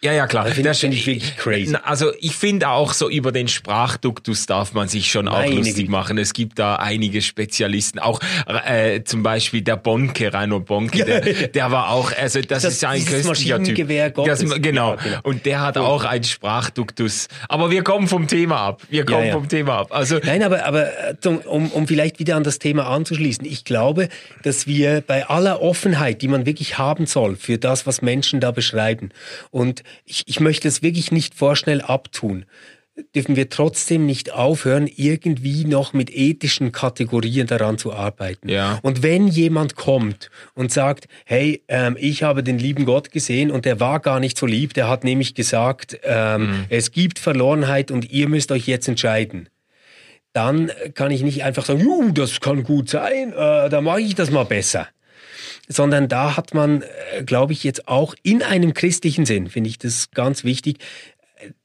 Ja, 0.03 0.12
ja, 0.12 0.26
klar. 0.26 0.45
Das 0.45 0.79
finde 0.79 0.97
ich 0.97 1.07
wirklich 1.07 1.37
crazy. 1.37 1.75
Also 1.83 2.12
ich 2.21 2.37
finde 2.37 2.69
auch 2.69 2.93
so 2.93 3.09
über 3.09 3.33
den 3.33 3.49
Sprachduktus 3.49 4.45
darf 4.45 4.75
man 4.75 4.88
sich 4.88 5.11
schon 5.11 5.26
auch 5.26 5.38
Meine 5.38 5.55
lustig 5.55 5.76
Güte. 5.76 5.91
machen. 5.91 6.19
Es 6.19 6.35
gibt 6.35 6.59
da 6.59 6.76
einige 6.76 7.23
Spezialisten, 7.23 7.99
auch 7.99 8.21
äh, 8.47 9.03
zum 9.05 9.23
Beispiel 9.23 9.62
der 9.62 9.76
Bonke, 9.76 10.33
Rainer 10.35 10.61
Bonke, 10.61 11.03
der, 11.03 11.21
der 11.49 11.71
war 11.71 11.91
auch, 11.91 12.12
also 12.17 12.41
das, 12.43 12.62
das 12.62 12.75
ist 12.75 12.83
ja 12.83 12.91
ein 12.91 13.05
köstlicher 13.05 13.62
Typ. 13.62 13.88
Das, 14.26 14.41
genau. 14.41 14.97
Genau. 14.97 14.97
Und 15.23 15.47
der 15.47 15.61
hat 15.61 15.79
auch 15.79 16.05
einen 16.05 16.25
Sprachduktus. 16.25 17.29
Aber 17.49 17.71
wir 17.71 17.83
kommen 17.83 18.07
vom 18.07 18.29
Thema 18.29 18.59
ab. 18.59 18.83
Wir 18.91 19.07
kommen 19.07 19.23
ja, 19.23 19.26
ja. 19.29 19.33
vom 19.33 19.49
Thema 19.49 19.79
ab. 19.79 19.88
Also 19.91 20.21
Nein, 20.23 20.43
aber, 20.43 20.67
aber 20.67 20.88
um, 21.47 21.71
um 21.71 21.87
vielleicht 21.87 22.19
wieder 22.19 22.37
an 22.37 22.45
das 22.45 22.59
Thema 22.59 22.87
anzuschließen. 22.87 23.47
Ich 23.47 23.65
glaube, 23.65 24.11
dass 24.43 24.67
wir 24.67 25.00
bei 25.00 25.26
aller 25.26 25.62
Offenheit, 25.62 26.21
die 26.21 26.29
man 26.29 26.45
wirklich 26.45 26.76
haben 26.76 27.07
soll 27.07 27.37
für 27.37 27.57
das, 27.57 27.87
was 27.87 28.03
Menschen 28.03 28.41
da 28.41 28.50
beschreiben 28.50 29.11
und 29.50 29.83
ich, 30.05 30.23
ich 30.26 30.40
möchte 30.40 30.69
es 30.69 30.83
wirklich 30.83 31.12
nicht 31.12 31.35
vorschnell 31.35 31.81
abtun 31.81 32.47
dürfen 33.14 33.37
wir 33.37 33.50
trotzdem 33.50 34.07
nicht 34.07 34.33
aufhören, 34.33 34.88
irgendwie 34.95 35.64
noch 35.64 35.93
mit 35.93 36.14
ethischen 36.14 36.73
Kategorien 36.73 37.47
daran 37.47 37.78
zu 37.78 37.93
arbeiten. 37.93 38.49
Ja. 38.49 38.78
Und 38.83 39.02
wenn 39.02 39.28
jemand 39.28 39.76
kommt 39.76 40.31
und 40.55 40.73
sagt, 40.73 41.07
hey, 41.25 41.62
ähm, 41.69 41.97
ich 41.99 42.23
habe 42.23 42.43
den 42.43 42.59
lieben 42.59 42.87
Gott 42.87 43.11
gesehen 43.11 43.50
und 43.50 43.64
der 43.64 43.81
war 43.81 44.00
gar 44.00 44.21
nicht 44.21 44.38
so 44.38 44.47
lieb, 44.47 44.75
der 44.75 44.88
hat 44.88 45.05
nämlich 45.05 45.35
gesagt, 45.35 45.99
ähm, 46.05 46.43
mhm. 46.43 46.64
es 46.71 46.90
gibt 46.90 47.19
Verlorenheit 47.19 47.90
und 47.90 48.11
ihr 48.11 48.28
müsst 48.28 48.50
euch 48.50 48.66
jetzt 48.66 48.88
entscheiden. 48.88 49.49
Dann 50.33 50.71
kann 50.95 51.11
ich 51.11 51.23
nicht 51.23 51.45
einfach 51.45 51.64
sagen, 51.64 52.14
das 52.14 52.40
kann 52.40 52.62
gut 52.62 52.90
sein, 52.90 53.33
äh, 53.33 53.69
da 53.69 53.81
mache 53.81 54.00
ich 54.00 54.14
das 54.14 54.31
mal 54.31 54.45
besser 54.45 54.88
sondern 55.68 56.08
da 56.08 56.37
hat 56.37 56.54
man, 56.54 56.82
äh, 56.82 57.23
glaube 57.25 57.52
ich, 57.52 57.64
jetzt 57.64 57.88
auch 57.88 58.14
in 58.23 58.42
einem 58.42 58.75
christlichen 58.75 59.26
Sinn, 59.26 59.49
finde 59.49 59.70
ich 59.70 59.78
das 59.78 60.11
ganz 60.11 60.44
wichtig, 60.44 60.78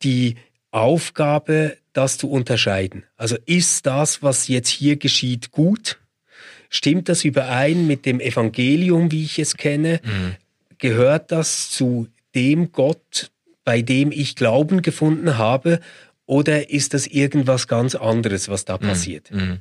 die 0.03 0.35
Aufgabe, 0.71 1.77
das 1.93 2.17
zu 2.17 2.29
unterscheiden. 2.29 3.03
Also 3.17 3.37
ist 3.45 3.85
das, 3.85 4.23
was 4.23 4.47
jetzt 4.47 4.69
hier 4.69 4.95
geschieht, 4.95 5.51
gut? 5.51 5.99
Stimmt 6.69 7.09
das 7.09 7.25
überein 7.25 7.85
mit 7.85 8.05
dem 8.05 8.21
Evangelium, 8.21 9.11
wie 9.11 9.25
ich 9.25 9.39
es 9.39 9.57
kenne? 9.57 9.99
Mhm. 10.03 10.35
Gehört 10.77 11.31
das 11.31 11.69
zu 11.69 12.07
dem 12.33 12.71
Gott, 12.71 13.29
bei 13.65 13.81
dem 13.81 14.11
ich 14.11 14.35
Glauben 14.35 14.81
gefunden 14.81 15.37
habe? 15.37 15.81
Oder 16.25 16.69
ist 16.69 16.93
das 16.93 17.07
irgendwas 17.07 17.67
ganz 17.67 17.93
anderes, 17.93 18.47
was 18.47 18.63
da 18.63 18.77
mhm. 18.77 18.87
passiert? 18.87 19.31
Mhm. 19.31 19.59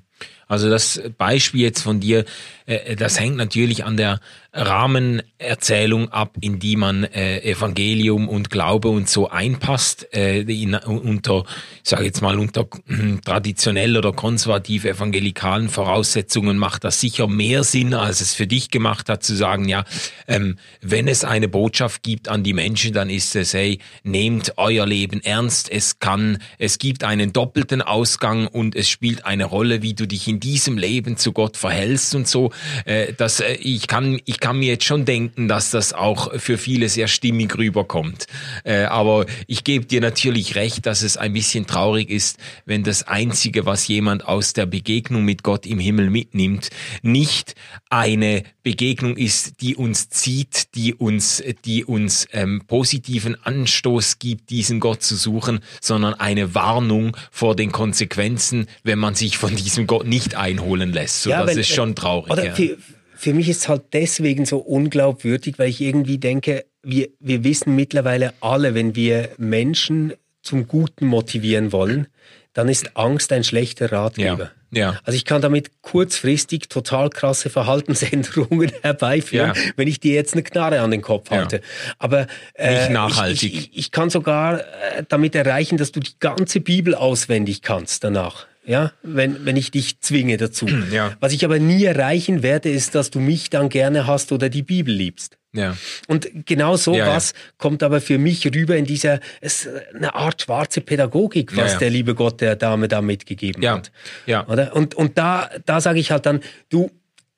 Also 0.51 0.69
das 0.69 1.01
Beispiel 1.17 1.63
jetzt 1.63 1.83
von 1.83 2.01
dir, 2.01 2.25
äh, 2.67 2.97
das 2.97 3.21
hängt 3.21 3.37
natürlich 3.37 3.85
an 3.85 3.97
der 3.97 4.21
Rahmenerzählung 4.53 6.09
ab, 6.09 6.37
in 6.41 6.59
die 6.59 6.75
man 6.75 7.05
äh, 7.05 7.39
Evangelium 7.43 8.29
und 8.29 8.51
Glaube 8.51 8.89
und 8.89 9.09
so 9.09 9.31
einpasst, 9.31 10.09
äh, 10.13 10.41
in, 10.41 10.75
unter, 10.75 11.45
ich 11.85 11.89
sage 11.89 12.05
jetzt 12.05 12.21
mal, 12.21 12.37
unter 12.37 12.67
äh, 12.89 13.17
traditionell 13.25 13.97
oder 13.97 14.13
konservativ 14.13 14.85
evangelikalen 14.85 15.69
Voraussetzungen 15.69 16.59
macht 16.59 16.83
das 16.83 17.01
sicher 17.01 17.29
mehr 17.29 17.63
Sinn, 17.63 17.95
als 17.95 18.21
es 18.21 18.35
für 18.35 18.49
dich 18.49 18.71
gemacht 18.71 19.09
hat, 19.09 19.23
zu 19.23 19.37
sagen, 19.37 19.69
ja, 19.69 19.85
ähm, 20.27 20.57
wenn 20.81 21.07
es 21.07 21.25
eine 21.25 21.47
Botschaft 21.47 22.03
gibt 22.03 22.29
an 22.29 22.43
die 22.43 22.55
Menschen, 22.55 22.93
dann 22.93 23.09
ist 23.09 23.37
es, 23.37 23.55
hey, 23.55 23.79
nehmt 24.03 24.55
euer 24.57 24.85
Leben 24.85 25.21
ernst, 25.23 25.71
es 25.71 26.01
kann, 26.01 26.39
es 26.59 26.79
gibt 26.79 27.05
einen 27.05 27.33
doppelten 27.33 27.83
Ausgang 27.83 28.49
und 28.49 28.75
es 28.75 28.89
spielt 28.89 29.25
eine 29.25 29.45
Rolle, 29.45 29.83
wie 29.83 29.95
du 29.95 30.09
dich 30.11 30.29
in 30.29 30.41
diesem 30.41 30.79
Leben 30.79 31.17
zu 31.17 31.33
Gott 31.33 31.57
verhältst 31.57 32.15
und 32.15 32.29
so, 32.29 32.53
äh, 32.85 33.13
dass 33.13 33.41
äh, 33.41 33.55
ich 33.55 33.87
kann, 33.87 34.21
ich 34.25 34.41
kann 34.41 34.59
mir 34.59 34.69
jetzt 34.69 34.85
schon 34.85 35.05
denken, 35.05 35.49
dass 35.49 35.71
das 35.71 35.93
auch 35.93 36.39
für 36.39 36.59
viele 36.59 36.89
sehr 36.89 37.09
stimmig 37.09 37.57
rüberkommt. 37.57 38.27
Äh, 38.65 38.85
aber 38.85 39.27
ich 39.47 39.65
gebe 39.65 39.87
dir 39.87 40.01
natürlich 40.01 40.55
recht, 40.55 40.87
dass 40.87 41.03
es 41.03 41.17
ein 41.17 41.33
bisschen 41.33 41.67
traurig 41.67 42.11
ist, 42.11 42.39
wenn 42.67 42.83
das 42.83 43.07
Einzige, 43.07 43.67
was 43.67 43.89
jemand 43.89 44.27
aus 44.27 44.53
der 44.53 44.67
Begegnung 44.67 45.25
mit 45.25 45.43
Gott 45.43 45.67
im 45.67 45.79
Himmel 45.79 46.11
mitnimmt, 46.11 46.71
nicht 47.03 47.55
eine 47.89 48.45
Begegnung 48.63 49.17
ist, 49.17 49.61
die 49.61 49.75
uns 49.75 50.11
zieht, 50.11 50.75
die 50.75 50.95
uns, 50.95 51.43
die 51.65 51.85
uns 51.85 52.27
ähm, 52.33 52.63
positiven 52.67 53.37
Anstoß 53.43 54.19
gibt, 54.19 54.51
diesen 54.51 54.81
Gott 54.81 55.03
zu 55.03 55.17
suchen, 55.17 55.61
sondern 55.81 56.15
eine 56.15 56.55
Warnung 56.55 57.17
vor 57.31 57.57
den 57.57 57.73
Konsequenzen, 57.73 58.67
wenn 58.83 58.99
man 58.99 59.15
sich 59.15 59.39
von 59.39 59.57
diesem 59.57 59.87
Gott 59.87 60.00
nicht 60.05 60.35
einholen 60.37 60.93
lässt. 60.93 61.23
So, 61.23 61.31
ja, 61.31 61.41
das 61.41 61.51
wenn, 61.51 61.59
ist 61.59 61.69
schon 61.69 61.95
traurig. 61.95 62.33
Oder 62.33 62.47
ja. 62.47 62.55
für, 62.55 62.77
für 63.15 63.35
mich 63.35 63.49
ist 63.49 63.59
es 63.59 63.69
halt 63.69 63.83
deswegen 63.93 64.47
so 64.47 64.59
unglaubwürdig, 64.59 65.59
weil 65.59 65.69
ich 65.69 65.81
irgendwie 65.81 66.19
denke, 66.19 66.65
wir, 66.83 67.09
wir 67.19 67.45
wissen 67.45 67.75
mittlerweile 67.77 68.33
alle, 68.41 68.75
wenn 68.75 68.95
wir 68.95 69.31
Menschen 69.37 70.15
zum 70.43 70.67
Guten 70.67 71.07
motivieren 71.07 71.73
wollen, 71.73 72.07
dann 72.53 72.69
ist 72.69 72.97
Angst 72.97 73.33
ein 73.33 73.45
schlechter 73.45 73.93
Ratgeber. 73.93 74.45
Ja. 74.45 74.51
Ja. 74.73 75.01
Also 75.05 75.17
ich 75.17 75.25
kann 75.25 75.43
damit 75.43 75.83
kurzfristig 75.83 76.69
total 76.69 77.11
krasse 77.11 77.51
Verhaltensänderungen 77.51 78.71
herbeiführen, 78.83 79.53
ja. 79.55 79.73
wenn 79.77 79.89
ich 79.89 79.99
dir 79.99 80.15
jetzt 80.15 80.35
eine 80.35 80.43
Knarre 80.43 80.81
an 80.81 80.93
den 80.93 81.03
Kopf 81.03 81.31
halte. 81.31 81.61
Aber 81.99 82.27
äh, 82.55 82.79
nicht 82.79 82.91
nachhaltig. 82.91 83.53
Ich, 83.53 83.59
ich, 83.59 83.79
ich, 83.79 83.91
kann 83.91 84.11
sogar 84.11 84.61
äh, 84.61 85.05
damit 85.09 85.35
erreichen, 85.35 85.77
dass 85.77 85.91
du 85.91 86.01
die 86.01 86.19
ganze 86.21 86.61
Bibel 86.61 86.95
auswendig 86.95 87.63
kannst 87.63 88.05
danach. 88.05 88.47
Ja, 88.71 88.93
wenn, 89.03 89.45
wenn 89.45 89.57
ich 89.57 89.73
dich 89.73 89.99
zwinge 89.99 90.37
dazu. 90.37 90.69
Ja. 90.93 91.17
Was 91.19 91.33
ich 91.33 91.45
aber 91.45 91.59
nie 91.59 91.85
erreichen 91.85 92.45
werde, 92.45 92.71
ist, 92.71 92.95
dass 92.95 93.11
du 93.11 93.19
mich 93.19 93.51
dann 93.51 93.69
gerne 93.69 94.07
hast 94.07 94.31
oder 94.31 94.49
die 94.49 94.63
Bibel 94.63 94.95
liebst. 94.95 95.39
Ja. 95.53 95.77
Und 96.07 96.29
genau 96.47 96.77
so 96.77 96.95
ja, 96.95 97.09
was 97.09 97.33
ja. 97.33 97.37
kommt 97.59 97.83
aber 97.83 98.01
für 98.01 98.19
mich 98.19 98.47
rüber 98.47 98.77
in 98.77 98.85
dieser, 98.85 99.19
es 99.41 99.67
ist 99.67 99.95
eine 99.95 100.15
Art 100.15 100.43
schwarze 100.43 100.83
Pädagogik, 100.83 101.57
was 101.57 101.79
der 101.79 101.91
liebe 101.91 102.15
Gott 102.15 102.41
der 102.41 102.55
Dame 102.55 102.87
da 102.87 103.03
mitgegeben 103.03 103.69
hat. 103.69 103.91
Ja. 104.27 104.47
Oder? 104.47 104.77
Und, 104.77 104.95
und 104.95 105.19
da, 105.19 105.51
da 105.67 105.81
sage 105.81 105.99
ich 105.99 106.13
halt 106.13 106.25
dann, 106.27 106.39
du, 106.69 106.93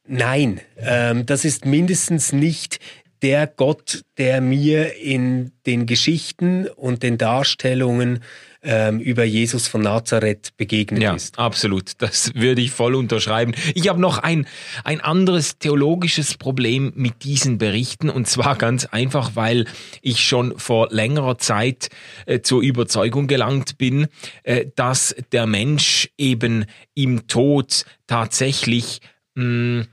nein, 0.06 0.60
ähm, 0.76 1.24
das 1.24 1.46
ist 1.46 1.64
mindestens 1.64 2.34
nicht 2.34 2.78
der 3.22 3.46
Gott, 3.46 4.02
der 4.18 4.42
mir 4.42 4.96
in 4.96 5.52
den 5.64 5.86
Geschichten 5.86 6.66
und 6.66 7.02
den 7.02 7.16
Darstellungen 7.16 8.20
ähm, 8.62 9.00
über 9.00 9.24
Jesus 9.24 9.66
von 9.66 9.82
Nazareth 9.82 10.56
begegnet 10.56 11.02
ja, 11.02 11.14
ist. 11.14 11.38
Absolut, 11.38 11.92
das 11.98 12.34
würde 12.34 12.60
ich 12.60 12.70
voll 12.70 12.94
unterschreiben. 12.94 13.54
Ich 13.74 13.88
habe 13.88 14.00
noch 14.00 14.18
ein, 14.18 14.46
ein 14.84 15.00
anderes 15.00 15.58
theologisches 15.58 16.36
Problem 16.36 16.92
mit 16.94 17.24
diesen 17.24 17.58
Berichten 17.58 18.08
und 18.08 18.26
zwar 18.28 18.56
ganz 18.56 18.86
einfach, 18.86 19.32
weil 19.34 19.66
ich 20.00 20.24
schon 20.24 20.58
vor 20.58 20.88
längerer 20.90 21.38
Zeit 21.38 21.88
äh, 22.26 22.40
zur 22.40 22.62
Überzeugung 22.62 23.26
gelangt 23.26 23.78
bin, 23.78 24.06
äh, 24.44 24.66
dass 24.76 25.14
der 25.32 25.46
Mensch 25.46 26.08
eben 26.16 26.66
im 26.94 27.26
Tod 27.26 27.84
tatsächlich 28.06 29.00
mh, 29.34 29.42
hm, 29.42 29.86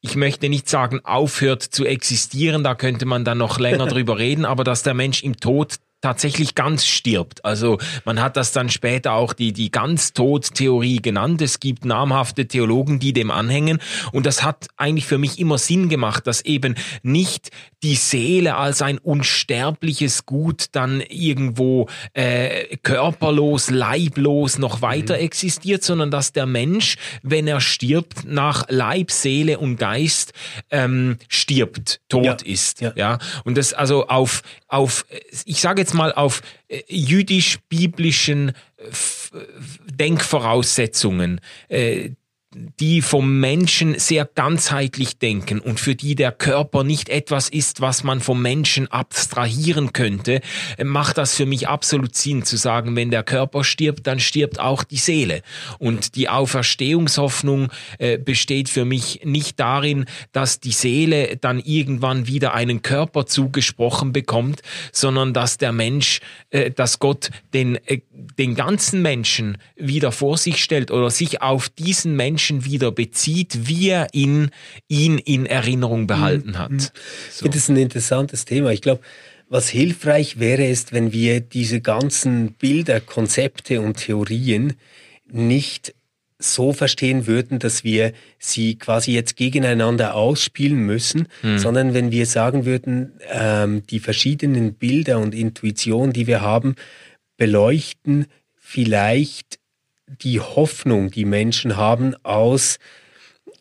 ich 0.00 0.14
möchte 0.14 0.48
nicht 0.48 0.68
sagen, 0.68 1.00
aufhört 1.04 1.62
zu 1.62 1.84
existieren, 1.84 2.62
da 2.62 2.76
könnte 2.76 3.06
man 3.06 3.24
dann 3.24 3.38
noch 3.38 3.58
länger 3.58 3.86
drüber 3.88 4.18
reden, 4.18 4.44
aber 4.44 4.62
dass 4.62 4.84
der 4.84 4.94
Mensch 4.94 5.24
im 5.24 5.36
Tod 5.36 5.76
tatsächlich 6.06 6.54
ganz 6.54 6.86
stirbt. 6.86 7.44
Also 7.44 7.78
man 8.04 8.22
hat 8.22 8.36
das 8.36 8.52
dann 8.52 8.68
später 8.68 9.14
auch 9.14 9.32
die, 9.32 9.52
die 9.52 9.72
Ganztod-Theorie 9.72 11.02
genannt. 11.02 11.42
Es 11.42 11.58
gibt 11.58 11.84
namhafte 11.84 12.46
Theologen, 12.46 13.00
die 13.00 13.12
dem 13.12 13.32
anhängen. 13.32 13.80
Und 14.12 14.24
das 14.24 14.44
hat 14.44 14.68
eigentlich 14.76 15.04
für 15.04 15.18
mich 15.18 15.40
immer 15.40 15.58
Sinn 15.58 15.88
gemacht, 15.88 16.28
dass 16.28 16.42
eben 16.42 16.76
nicht 17.02 17.50
die 17.82 17.96
Seele 17.96 18.54
als 18.54 18.82
ein 18.82 18.98
unsterbliches 18.98 20.26
Gut 20.26 20.66
dann 20.72 21.00
irgendwo 21.00 21.88
äh, 22.14 22.76
körperlos, 22.78 23.70
leiblos 23.70 24.58
noch 24.58 24.82
weiter 24.82 25.16
mhm. 25.16 25.24
existiert, 25.24 25.82
sondern 25.82 26.12
dass 26.12 26.32
der 26.32 26.46
Mensch, 26.46 26.96
wenn 27.22 27.48
er 27.48 27.60
stirbt, 27.60 28.24
nach 28.26 28.66
Leib, 28.68 29.10
Seele 29.10 29.58
und 29.58 29.76
Geist 29.76 30.32
ähm, 30.70 31.18
stirbt, 31.28 32.00
tot 32.08 32.24
ja. 32.24 32.36
ist. 32.44 32.80
Ja. 32.80 32.92
ja. 32.94 33.18
Und 33.44 33.58
das 33.58 33.72
also 33.72 34.06
auf, 34.06 34.42
auf 34.68 35.04
ich 35.44 35.60
sage 35.60 35.80
jetzt 35.80 35.95
mal 35.96 36.12
auf 36.12 36.42
äh, 36.68 36.82
jüdisch-biblischen 36.88 38.50
äh, 38.50 38.52
Denkvoraussetzungen. 39.90 41.40
Äh, 42.56 42.66
die 42.80 43.00
vom 43.00 43.40
Menschen 43.40 43.98
sehr 43.98 44.26
ganzheitlich 44.26 45.18
denken 45.18 45.60
und 45.60 45.80
für 45.80 45.94
die 45.94 46.14
der 46.14 46.30
Körper 46.32 46.84
nicht 46.84 47.08
etwas 47.08 47.48
ist, 47.48 47.80
was 47.80 48.04
man 48.04 48.20
vom 48.20 48.42
Menschen 48.42 48.90
abstrahieren 48.90 49.92
könnte, 49.92 50.40
macht 50.82 51.16
das 51.16 51.34
für 51.34 51.46
mich 51.46 51.68
absolut 51.68 52.14
Sinn 52.14 52.44
zu 52.44 52.56
sagen, 52.56 52.94
wenn 52.94 53.10
der 53.10 53.22
Körper 53.22 53.64
stirbt, 53.64 54.06
dann 54.06 54.20
stirbt 54.20 54.60
auch 54.60 54.84
die 54.84 54.98
Seele. 54.98 55.42
Und 55.78 56.16
die 56.16 56.28
Auferstehungshoffnung 56.28 57.70
äh, 57.98 58.18
besteht 58.18 58.68
für 58.68 58.84
mich 58.84 59.20
nicht 59.24 59.58
darin, 59.58 60.04
dass 60.32 60.60
die 60.60 60.72
Seele 60.72 61.36
dann 61.38 61.60
irgendwann 61.60 62.26
wieder 62.26 62.52
einen 62.52 62.82
Körper 62.82 63.26
zugesprochen 63.26 64.12
bekommt, 64.12 64.60
sondern 64.92 65.32
dass 65.32 65.56
der 65.56 65.72
Mensch, 65.72 66.20
äh, 66.50 66.70
dass 66.70 66.98
Gott 66.98 67.30
den, 67.54 67.76
äh, 67.86 68.00
den 68.38 68.54
ganzen 68.54 69.00
Menschen 69.00 69.56
wieder 69.76 70.12
vor 70.12 70.36
sich 70.36 70.62
stellt 70.62 70.90
oder 70.90 71.10
sich 71.10 71.40
auf 71.40 71.70
diesen 71.70 72.16
Menschen 72.16 72.45
wieder 72.50 72.92
bezieht, 72.92 73.68
wie 73.68 73.88
er 73.90 74.08
ihn, 74.12 74.50
ihn 74.88 75.18
in 75.18 75.46
Erinnerung 75.46 76.06
behalten 76.06 76.58
hat. 76.58 76.70
Mhm. 76.70 76.78
So. 76.80 76.88
Ich 76.88 77.38
finde 77.38 77.58
das 77.58 77.68
ein 77.68 77.76
interessantes 77.76 78.44
Thema. 78.44 78.70
Ich 78.72 78.82
glaube, 78.82 79.02
was 79.48 79.68
hilfreich 79.68 80.38
wäre, 80.38 80.66
ist, 80.66 80.92
wenn 80.92 81.12
wir 81.12 81.40
diese 81.40 81.80
ganzen 81.80 82.52
Bilder, 82.52 83.00
Konzepte 83.00 83.80
und 83.80 83.98
Theorien 83.98 84.74
nicht 85.30 85.94
so 86.38 86.72
verstehen 86.72 87.26
würden, 87.26 87.58
dass 87.58 87.82
wir 87.82 88.12
sie 88.38 88.76
quasi 88.76 89.12
jetzt 89.12 89.36
gegeneinander 89.36 90.14
ausspielen 90.14 90.78
müssen, 90.78 91.28
mhm. 91.42 91.58
sondern 91.58 91.94
wenn 91.94 92.10
wir 92.10 92.26
sagen 92.26 92.66
würden, 92.66 93.12
ähm, 93.30 93.82
die 93.86 94.00
verschiedenen 94.00 94.74
Bilder 94.74 95.18
und 95.18 95.34
Intuitionen, 95.34 96.12
die 96.12 96.26
wir 96.26 96.42
haben, 96.42 96.74
beleuchten 97.36 98.26
vielleicht 98.56 99.58
die 100.06 100.40
Hoffnung, 100.40 101.10
die 101.10 101.24
Menschen 101.24 101.76
haben, 101.76 102.14
aus 102.22 102.78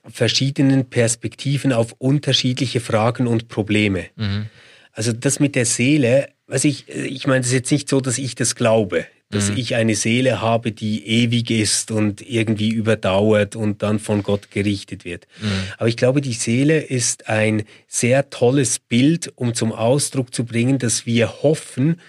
verschiedenen 0.08 0.90
Perspektiven 0.90 1.74
auf 1.74 1.96
unterschiedliche 1.98 2.80
Fragen 2.80 3.28
und 3.28 3.48
Probleme. 3.48 4.06
Mhm. 4.16 4.48
Also 4.94 5.12
das 5.12 5.40
mit 5.40 5.56
der 5.56 5.66
Seele, 5.66 6.30
was 6.48 6.64
ich, 6.64 6.88
ich 6.90 7.28
meine, 7.28 7.42
es 7.42 7.48
ist 7.48 7.54
jetzt 7.54 7.72
nicht 7.72 7.90
so, 7.90 8.02
dass 8.02 8.18
ich 8.18 8.36
das 8.36 8.56
glaube, 8.56 9.08
dass 9.32 9.50
mhm. 9.50 9.58
ich 9.58 9.76
eine 9.76 9.96
Seele 9.96 10.42
habe, 10.42 10.72
die 10.72 11.06
ewig 11.06 11.50
ist 11.50 11.90
und 11.90 12.22
irgendwie 12.22 12.70
überdauert 12.70 13.56
und 13.56 13.82
dann 13.82 14.00
von 14.00 14.22
Gott 14.22 14.52
gerichtet 14.52 15.04
wird. 15.04 15.28
Mhm. 15.42 15.48
Aber 15.78 15.90
ich 15.90 15.98
glaube, 15.98 16.22
die 16.22 16.34
Seele 16.34 16.80
ist 16.80 17.28
ein 17.28 17.64
sehr 17.88 18.30
tolles 18.30 18.78
Bild, 18.78 19.34
um 19.36 19.56
zum 19.56 19.72
Ausdruck 19.72 20.34
zu 20.34 20.46
bringen, 20.46 20.78
dass 20.78 21.06
wir 21.08 21.42
hoffen, 21.42 22.00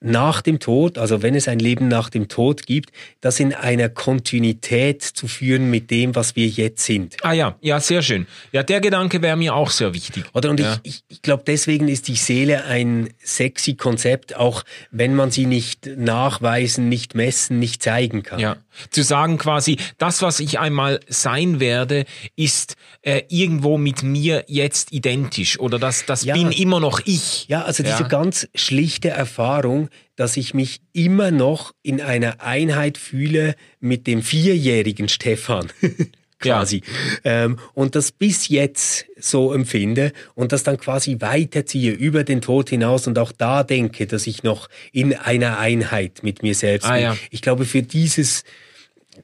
nach 0.00 0.42
dem 0.42 0.58
Tod, 0.58 0.98
also 0.98 1.22
wenn 1.22 1.34
es 1.34 1.48
ein 1.48 1.58
Leben 1.58 1.88
nach 1.88 2.10
dem 2.10 2.28
Tod 2.28 2.66
gibt, 2.66 2.90
das 3.20 3.40
in 3.40 3.54
einer 3.54 3.88
Kontinuität 3.88 5.02
zu 5.02 5.26
führen 5.26 5.70
mit 5.70 5.90
dem, 5.90 6.14
was 6.14 6.36
wir 6.36 6.46
jetzt 6.46 6.84
sind. 6.84 7.16
Ah 7.22 7.32
ja, 7.32 7.56
ja, 7.60 7.80
sehr 7.80 8.02
schön. 8.02 8.26
Ja, 8.52 8.62
der 8.62 8.80
Gedanke 8.80 9.22
wäre 9.22 9.36
mir 9.36 9.54
auch 9.54 9.70
sehr 9.70 9.94
wichtig. 9.94 10.24
Oder 10.34 10.50
und 10.50 10.60
ja. 10.60 10.78
ich, 10.82 11.02
ich 11.08 11.22
glaube, 11.22 11.44
deswegen 11.46 11.88
ist 11.88 12.08
die 12.08 12.16
Seele 12.16 12.64
ein 12.64 13.10
sexy 13.22 13.74
Konzept, 13.74 14.36
auch 14.36 14.64
wenn 14.90 15.14
man 15.14 15.30
sie 15.30 15.46
nicht 15.46 15.86
nachweisen, 15.86 16.88
nicht 16.88 17.14
messen, 17.14 17.58
nicht 17.58 17.82
zeigen 17.82 18.22
kann. 18.22 18.38
Ja, 18.38 18.56
zu 18.90 19.02
sagen 19.02 19.38
quasi, 19.38 19.78
das, 19.98 20.22
was 20.22 20.40
ich 20.40 20.58
einmal 20.58 21.00
sein 21.08 21.60
werde, 21.60 22.04
ist 22.36 22.76
äh, 23.02 23.22
irgendwo 23.28 23.78
mit 23.78 24.02
mir 24.02 24.44
jetzt 24.48 24.92
identisch 24.92 25.58
oder 25.58 25.78
das, 25.78 26.06
das 26.06 26.24
ja. 26.24 26.34
bin 26.34 26.52
immer 26.52 26.80
noch 26.80 27.00
ich. 27.04 27.48
Ja, 27.48 27.62
also 27.62 27.82
diese 27.82 28.02
ja. 28.02 28.08
ganz 28.08 28.48
schlichte 28.54 29.08
Erfahrung, 29.10 29.88
dass 30.16 30.36
ich 30.36 30.54
mich 30.54 30.80
immer 30.92 31.30
noch 31.30 31.72
in 31.82 32.00
einer 32.00 32.40
Einheit 32.40 32.98
fühle 32.98 33.54
mit 33.80 34.06
dem 34.06 34.22
vierjährigen 34.22 35.08
Stefan. 35.08 35.70
quasi. 36.38 36.82
Ja. 37.24 37.44
Ähm, 37.44 37.58
und 37.74 37.94
das 37.94 38.12
bis 38.12 38.48
jetzt 38.48 39.06
so 39.18 39.52
empfinde 39.52 40.12
und 40.34 40.52
das 40.52 40.62
dann 40.62 40.78
quasi 40.78 41.16
weiterziehe 41.20 41.92
über 41.92 42.24
den 42.24 42.40
Tod 42.40 42.70
hinaus 42.70 43.06
und 43.06 43.18
auch 43.18 43.32
da 43.32 43.62
denke, 43.62 44.06
dass 44.06 44.26
ich 44.26 44.42
noch 44.42 44.68
in 44.92 45.14
einer 45.14 45.58
Einheit 45.58 46.22
mit 46.22 46.42
mir 46.42 46.54
selbst 46.54 46.86
ah, 46.86 46.94
bin. 46.94 47.02
Ja. 47.02 47.16
Ich 47.30 47.42
glaube, 47.42 47.64
für 47.64 47.82
dieses 47.82 48.44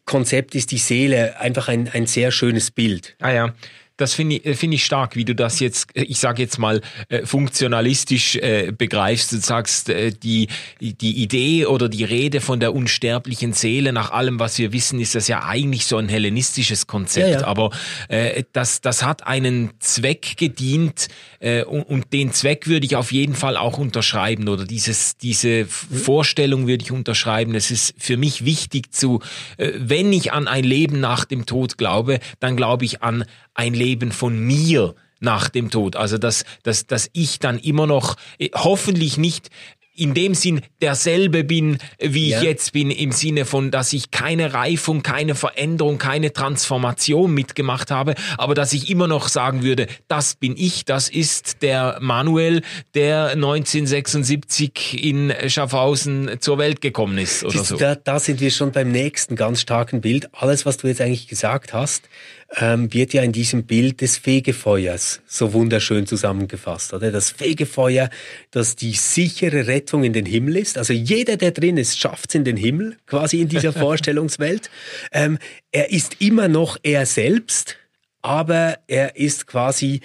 Konzept 0.04 0.54
ist 0.54 0.70
die 0.70 0.78
Seele 0.78 1.38
einfach 1.40 1.68
ein, 1.68 1.88
ein 1.92 2.06
sehr 2.06 2.30
schönes 2.30 2.70
Bild. 2.70 3.16
Ah 3.20 3.32
ja 3.32 3.54
das 4.02 4.14
finde 4.14 4.36
ich, 4.36 4.46
äh, 4.46 4.54
find 4.54 4.74
ich 4.74 4.84
stark, 4.84 5.16
wie 5.16 5.24
du 5.24 5.34
das 5.34 5.60
jetzt, 5.60 5.96
äh, 5.96 6.02
ich 6.02 6.18
sage 6.18 6.42
jetzt 6.42 6.58
mal, 6.58 6.80
äh, 7.08 7.24
funktionalistisch 7.24 8.38
begreifst. 8.76 9.32
Du 9.32 9.36
sagst, 9.36 9.88
die, 10.22 10.48
die 10.80 11.22
Idee 11.22 11.66
oder 11.66 11.88
die 11.88 12.04
Rede 12.04 12.40
von 12.40 12.60
der 12.60 12.74
unsterblichen 12.74 13.52
Seele, 13.52 13.92
nach 13.92 14.10
allem, 14.10 14.38
was 14.38 14.58
wir 14.58 14.72
wissen, 14.72 15.00
ist 15.00 15.14
das 15.14 15.28
ja 15.28 15.44
eigentlich 15.44 15.86
so 15.86 15.96
ein 15.96 16.08
hellenistisches 16.08 16.86
Konzept. 16.86 17.28
Ja, 17.28 17.40
ja. 17.40 17.46
Aber 17.46 17.70
äh, 18.08 18.44
das, 18.52 18.80
das 18.80 19.02
hat 19.02 19.26
einen 19.26 19.70
Zweck 19.78 20.36
gedient 20.36 21.08
äh, 21.40 21.62
und, 21.64 21.82
und, 21.82 22.12
den 22.12 22.32
Zweck 22.32 22.66
würde 22.66 22.84
ich 22.84 22.96
auf 22.96 23.12
jeden 23.12 23.34
Fall 23.34 23.56
auch 23.56 23.78
unterschreiben 23.78 24.48
oder 24.48 24.64
dieses, 24.64 25.16
diese 25.16 25.64
mhm. 25.64 25.96
Vorstellung 25.96 26.66
würde 26.66 26.84
ich 26.84 26.92
unterschreiben. 26.92 27.54
Es 27.54 27.70
ist 27.70 27.94
für 27.98 28.16
mich 28.16 28.44
wichtig 28.44 28.92
zu, 28.92 29.20
äh, 29.56 29.72
wenn 29.76 30.12
ich 30.12 30.32
an 30.32 30.48
ein 30.48 30.64
Leben 30.64 31.00
nach 31.00 31.24
dem 31.24 31.46
Tod 31.46 31.78
glaube, 31.78 32.20
dann 32.40 32.56
glaube 32.56 32.84
ich 32.84 33.02
an 33.02 33.24
ein 33.54 33.74
Leben 33.74 34.12
von 34.12 34.38
mir 34.38 34.94
nach 35.20 35.48
dem 35.48 35.70
Tod. 35.70 35.96
Also 35.96 36.18
dass, 36.18 36.44
dass, 36.62 36.86
dass 36.86 37.08
ich 37.12 37.38
dann 37.38 37.58
immer 37.58 37.86
noch 37.86 38.16
äh, 38.38 38.50
hoffentlich 38.54 39.16
nicht 39.16 39.50
in 39.94 40.14
dem 40.14 40.34
Sinn 40.34 40.62
derselbe 40.80 41.44
bin, 41.44 41.76
wie 41.98 42.30
ja. 42.30 42.38
ich 42.38 42.44
jetzt 42.44 42.72
bin, 42.72 42.90
im 42.90 43.12
Sinne 43.12 43.44
von, 43.44 43.70
dass 43.70 43.92
ich 43.92 44.10
keine 44.10 44.54
Reifung, 44.54 45.02
keine 45.02 45.34
Veränderung, 45.34 45.98
keine 45.98 46.32
Transformation 46.32 47.32
mitgemacht 47.32 47.90
habe, 47.90 48.14
aber 48.38 48.54
dass 48.54 48.72
ich 48.72 48.88
immer 48.88 49.06
noch 49.06 49.28
sagen 49.28 49.62
würde, 49.62 49.86
das 50.08 50.34
bin 50.34 50.56
ich, 50.56 50.86
das 50.86 51.10
ist 51.10 51.60
der 51.60 51.98
Manuel, 52.00 52.62
der 52.94 53.32
1976 53.32 55.04
in 55.04 55.32
Schaffhausen 55.48 56.40
zur 56.40 56.56
Welt 56.56 56.80
gekommen 56.80 57.18
ist 57.18 57.44
oder 57.44 57.62
so. 57.62 57.76
Da, 57.76 57.94
da 57.94 58.18
sind 58.18 58.40
wir 58.40 58.50
schon 58.50 58.72
beim 58.72 58.90
nächsten 58.90 59.36
ganz 59.36 59.60
starken 59.60 60.00
Bild. 60.00 60.30
Alles, 60.32 60.64
was 60.64 60.78
du 60.78 60.88
jetzt 60.88 61.02
eigentlich 61.02 61.28
gesagt 61.28 61.74
hast, 61.74 62.08
ähm, 62.56 62.92
wird 62.92 63.14
ja 63.14 63.22
in 63.22 63.32
diesem 63.32 63.64
Bild 63.64 64.00
des 64.00 64.18
Fegefeuers 64.18 65.20
so 65.26 65.52
wunderschön 65.52 66.06
zusammengefasst, 66.06 66.92
oder? 66.92 67.10
Das 67.10 67.30
Fegefeuer, 67.30 68.10
das 68.50 68.76
die 68.76 68.92
sichere 68.92 69.66
Rettung 69.66 70.04
in 70.04 70.12
den 70.12 70.26
Himmel 70.26 70.56
ist. 70.58 70.76
Also 70.76 70.92
jeder, 70.92 71.36
der 71.36 71.52
drin 71.52 71.76
ist, 71.76 71.98
schafft 71.98 72.30
es 72.30 72.34
in 72.34 72.44
den 72.44 72.56
Himmel, 72.56 72.96
quasi 73.06 73.40
in 73.40 73.48
dieser 73.48 73.72
Vorstellungswelt. 73.72 74.70
Ähm, 75.12 75.38
er 75.70 75.90
ist 75.90 76.20
immer 76.20 76.48
noch 76.48 76.76
er 76.82 77.06
selbst, 77.06 77.76
aber 78.20 78.78
er 78.86 79.16
ist 79.16 79.46
quasi 79.46 80.00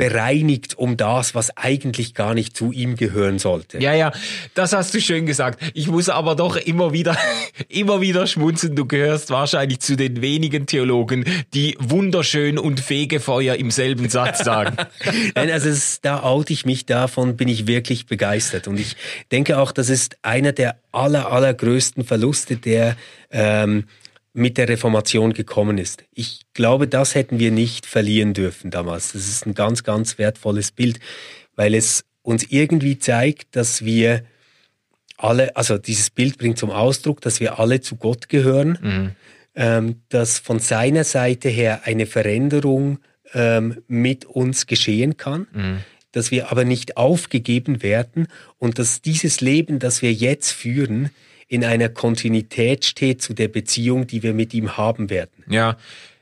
bereinigt 0.00 0.78
um 0.78 0.96
das, 0.96 1.34
was 1.34 1.54
eigentlich 1.58 2.14
gar 2.14 2.32
nicht 2.32 2.56
zu 2.56 2.72
ihm 2.72 2.96
gehören 2.96 3.38
sollte. 3.38 3.82
Ja, 3.82 3.92
ja, 3.92 4.12
das 4.54 4.72
hast 4.72 4.94
du 4.94 5.00
schön 5.02 5.26
gesagt. 5.26 5.60
Ich 5.74 5.88
muss 5.88 6.08
aber 6.08 6.36
doch 6.36 6.56
immer 6.56 6.94
wieder, 6.94 7.18
immer 7.68 8.00
wieder 8.00 8.26
schmunzeln. 8.26 8.74
Du 8.76 8.86
gehörst 8.86 9.28
wahrscheinlich 9.28 9.80
zu 9.80 9.96
den 9.96 10.22
wenigen 10.22 10.64
Theologen, 10.64 11.26
die 11.52 11.76
wunderschön 11.78 12.58
und 12.58 12.80
Fegefeuer 12.80 13.56
im 13.56 13.70
selben 13.70 14.08
Satz 14.08 14.42
sagen. 14.42 14.74
Nein, 15.34 15.50
also 15.50 15.68
es, 15.68 16.00
da 16.00 16.22
oute 16.22 16.54
ich 16.54 16.64
mich, 16.64 16.86
davon 16.86 17.36
bin 17.36 17.48
ich 17.48 17.66
wirklich 17.66 18.06
begeistert. 18.06 18.68
Und 18.68 18.80
ich 18.80 18.96
denke 19.30 19.58
auch, 19.58 19.70
das 19.70 19.90
ist 19.90 20.16
einer 20.22 20.52
der 20.52 20.76
aller, 20.92 21.30
allergrößten 21.30 22.04
Verluste 22.04 22.56
der 22.56 22.96
ähm, 23.30 23.84
mit 24.32 24.58
der 24.58 24.68
Reformation 24.68 25.32
gekommen 25.32 25.78
ist. 25.78 26.04
Ich 26.14 26.42
glaube, 26.54 26.86
das 26.86 27.14
hätten 27.14 27.38
wir 27.38 27.50
nicht 27.50 27.86
verlieren 27.86 28.32
dürfen 28.32 28.70
damals. 28.70 29.12
Das 29.12 29.28
ist 29.28 29.46
ein 29.46 29.54
ganz, 29.54 29.82
ganz 29.82 30.18
wertvolles 30.18 30.72
Bild, 30.72 31.00
weil 31.56 31.74
es 31.74 32.04
uns 32.22 32.44
irgendwie 32.48 32.98
zeigt, 32.98 33.56
dass 33.56 33.84
wir 33.84 34.24
alle, 35.16 35.56
also 35.56 35.78
dieses 35.78 36.10
Bild 36.10 36.38
bringt 36.38 36.58
zum 36.58 36.70
Ausdruck, 36.70 37.20
dass 37.20 37.40
wir 37.40 37.58
alle 37.58 37.80
zu 37.80 37.96
Gott 37.96 38.28
gehören, 38.28 38.78
mhm. 38.80 39.10
ähm, 39.54 40.02
dass 40.08 40.38
von 40.38 40.60
seiner 40.60 41.04
Seite 41.04 41.48
her 41.48 41.82
eine 41.84 42.06
Veränderung 42.06 43.00
ähm, 43.34 43.82
mit 43.88 44.24
uns 44.24 44.66
geschehen 44.66 45.16
kann. 45.16 45.46
Mhm 45.52 45.78
dass 46.12 46.30
wir 46.30 46.50
aber 46.50 46.64
nicht 46.64 46.96
aufgegeben 46.96 47.82
werden 47.82 48.26
und 48.58 48.78
dass 48.78 49.00
dieses 49.00 49.40
Leben, 49.40 49.78
das 49.78 50.02
wir 50.02 50.12
jetzt 50.12 50.50
führen, 50.50 51.10
in 51.50 51.64
einer 51.64 51.88
Kontinuität 51.88 52.84
steht 52.84 53.20
zu 53.20 53.34
der 53.34 53.48
Beziehung, 53.48 54.06
die 54.06 54.22
wir 54.22 54.34
mit 54.34 54.54
ihm 54.54 54.76
haben 54.76 55.10
werden. 55.10 55.44
Ja, 55.48 55.76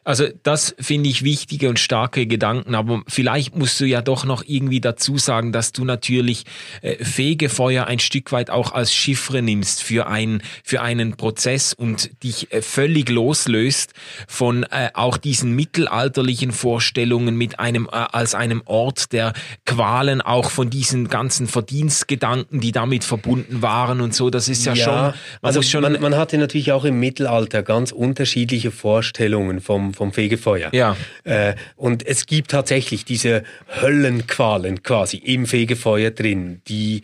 also 0.09 0.27
das 0.43 0.75
finde 0.81 1.11
ich 1.11 1.23
wichtige 1.23 1.69
und 1.69 1.79
starke 1.79 2.27
Gedanken, 2.27 2.75
aber 2.75 3.03
vielleicht 3.09 3.55
musst 3.55 3.79
du 3.79 3.85
ja 3.85 4.01
doch 4.01 4.25
noch 4.25 4.43
irgendwie 4.47 4.81
dazu 4.81 5.19
sagen, 5.19 5.53
dass 5.53 5.73
du 5.73 5.85
natürlich 5.85 6.47
äh, 6.81 7.05
Fegefeuer 7.05 7.87
ein 7.87 7.99
Stück 7.99 8.33
weit 8.33 8.49
auch 8.49 8.73
als 8.73 8.91
Chiffre 8.91 9.43
nimmst 9.43 9.83
für, 9.83 10.07
ein, 10.07 10.43
für 10.65 10.81
einen 10.81 11.19
Prozess 11.19 11.75
und 11.75 12.23
dich 12.23 12.51
äh, 12.55 12.63
völlig 12.63 13.11
loslöst 13.11 13.93
von 14.27 14.63
äh, 14.63 14.89
auch 14.95 15.19
diesen 15.19 15.55
mittelalterlichen 15.55 16.53
Vorstellungen 16.53 17.37
mit 17.37 17.61
einem 17.61 17.85
äh, 17.93 17.97
als 17.97 18.35
einem 18.35 18.63
Ort 18.65 19.13
der 19.13 19.35
Qualen, 19.67 20.23
auch 20.23 20.51
von 20.51 20.71
diesen 20.71 21.09
ganzen 21.11 21.47
Verdienstgedanken, 21.47 22.61
die 22.61 22.73
damit 22.73 23.05
verbunden 23.05 23.61
waren 23.61 24.01
und 24.01 24.15
so. 24.15 24.31
Das 24.31 24.49
ist 24.49 24.65
ja, 24.65 24.73
ja 24.73 24.85
schon, 24.85 24.95
man 24.95 25.15
also 25.43 25.61
schon. 25.61 25.83
Man, 25.83 26.01
man 26.01 26.17
hatte 26.17 26.39
natürlich 26.39 26.73
auch 26.73 26.87
im 26.87 26.99
Mittelalter 26.99 27.63
ganz 27.63 27.93
unterschiedliche 27.93 28.71
Vorstellungen 28.71 29.61
vom 29.61 29.98
vom 29.99 30.13
Fegefeuer. 30.13 30.71
Ja. 30.73 30.97
Äh, 31.25 31.55
und 31.77 32.07
es 32.07 32.25
gibt 32.27 32.51
tatsächlich 32.53 33.05
diese 33.05 33.43
Höllenqualen 33.83 34.83
quasi 34.83 35.19
im 35.19 35.45
Fegefeuer 35.45 36.11
drin, 36.11 36.63
die 36.69 37.03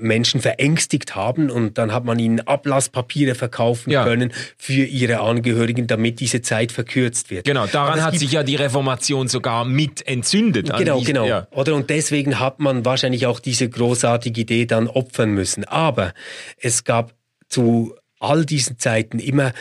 Menschen 0.00 0.40
verängstigt 0.40 1.16
haben 1.16 1.50
und 1.50 1.76
dann 1.78 1.92
hat 1.92 2.04
man 2.04 2.18
ihnen 2.18 2.40
Ablasspapiere 2.40 3.34
verkaufen 3.34 3.90
ja. 3.90 4.04
können 4.04 4.32
für 4.56 4.84
ihre 4.84 5.20
Angehörigen, 5.20 5.86
damit 5.86 6.20
diese 6.20 6.40
Zeit 6.40 6.72
verkürzt 6.72 7.30
wird. 7.30 7.44
Genau, 7.44 7.66
daran 7.66 8.02
hat 8.02 8.16
sich 8.16 8.30
ja 8.32 8.42
die 8.42 8.56
Reformation 8.56 9.28
sogar 9.28 9.64
mit 9.64 10.06
entzündet. 10.06 10.70
Genau, 10.76 11.00
genau. 11.00 11.26
Ja. 11.26 11.48
Oder 11.50 11.74
und 11.74 11.90
deswegen 11.90 12.38
hat 12.38 12.60
man 12.60 12.84
wahrscheinlich 12.84 13.26
auch 13.26 13.40
diese 13.40 13.68
großartige 13.68 14.42
Idee 14.42 14.66
dann 14.66 14.86
opfern 14.86 15.30
müssen. 15.30 15.64
Aber 15.64 16.12
es 16.60 16.84
gab 16.84 17.14
zu 17.48 17.96
all 18.20 18.44
diesen 18.44 18.78
Zeiten 18.78 19.18
immer 19.18 19.52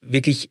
wirklich 0.00 0.50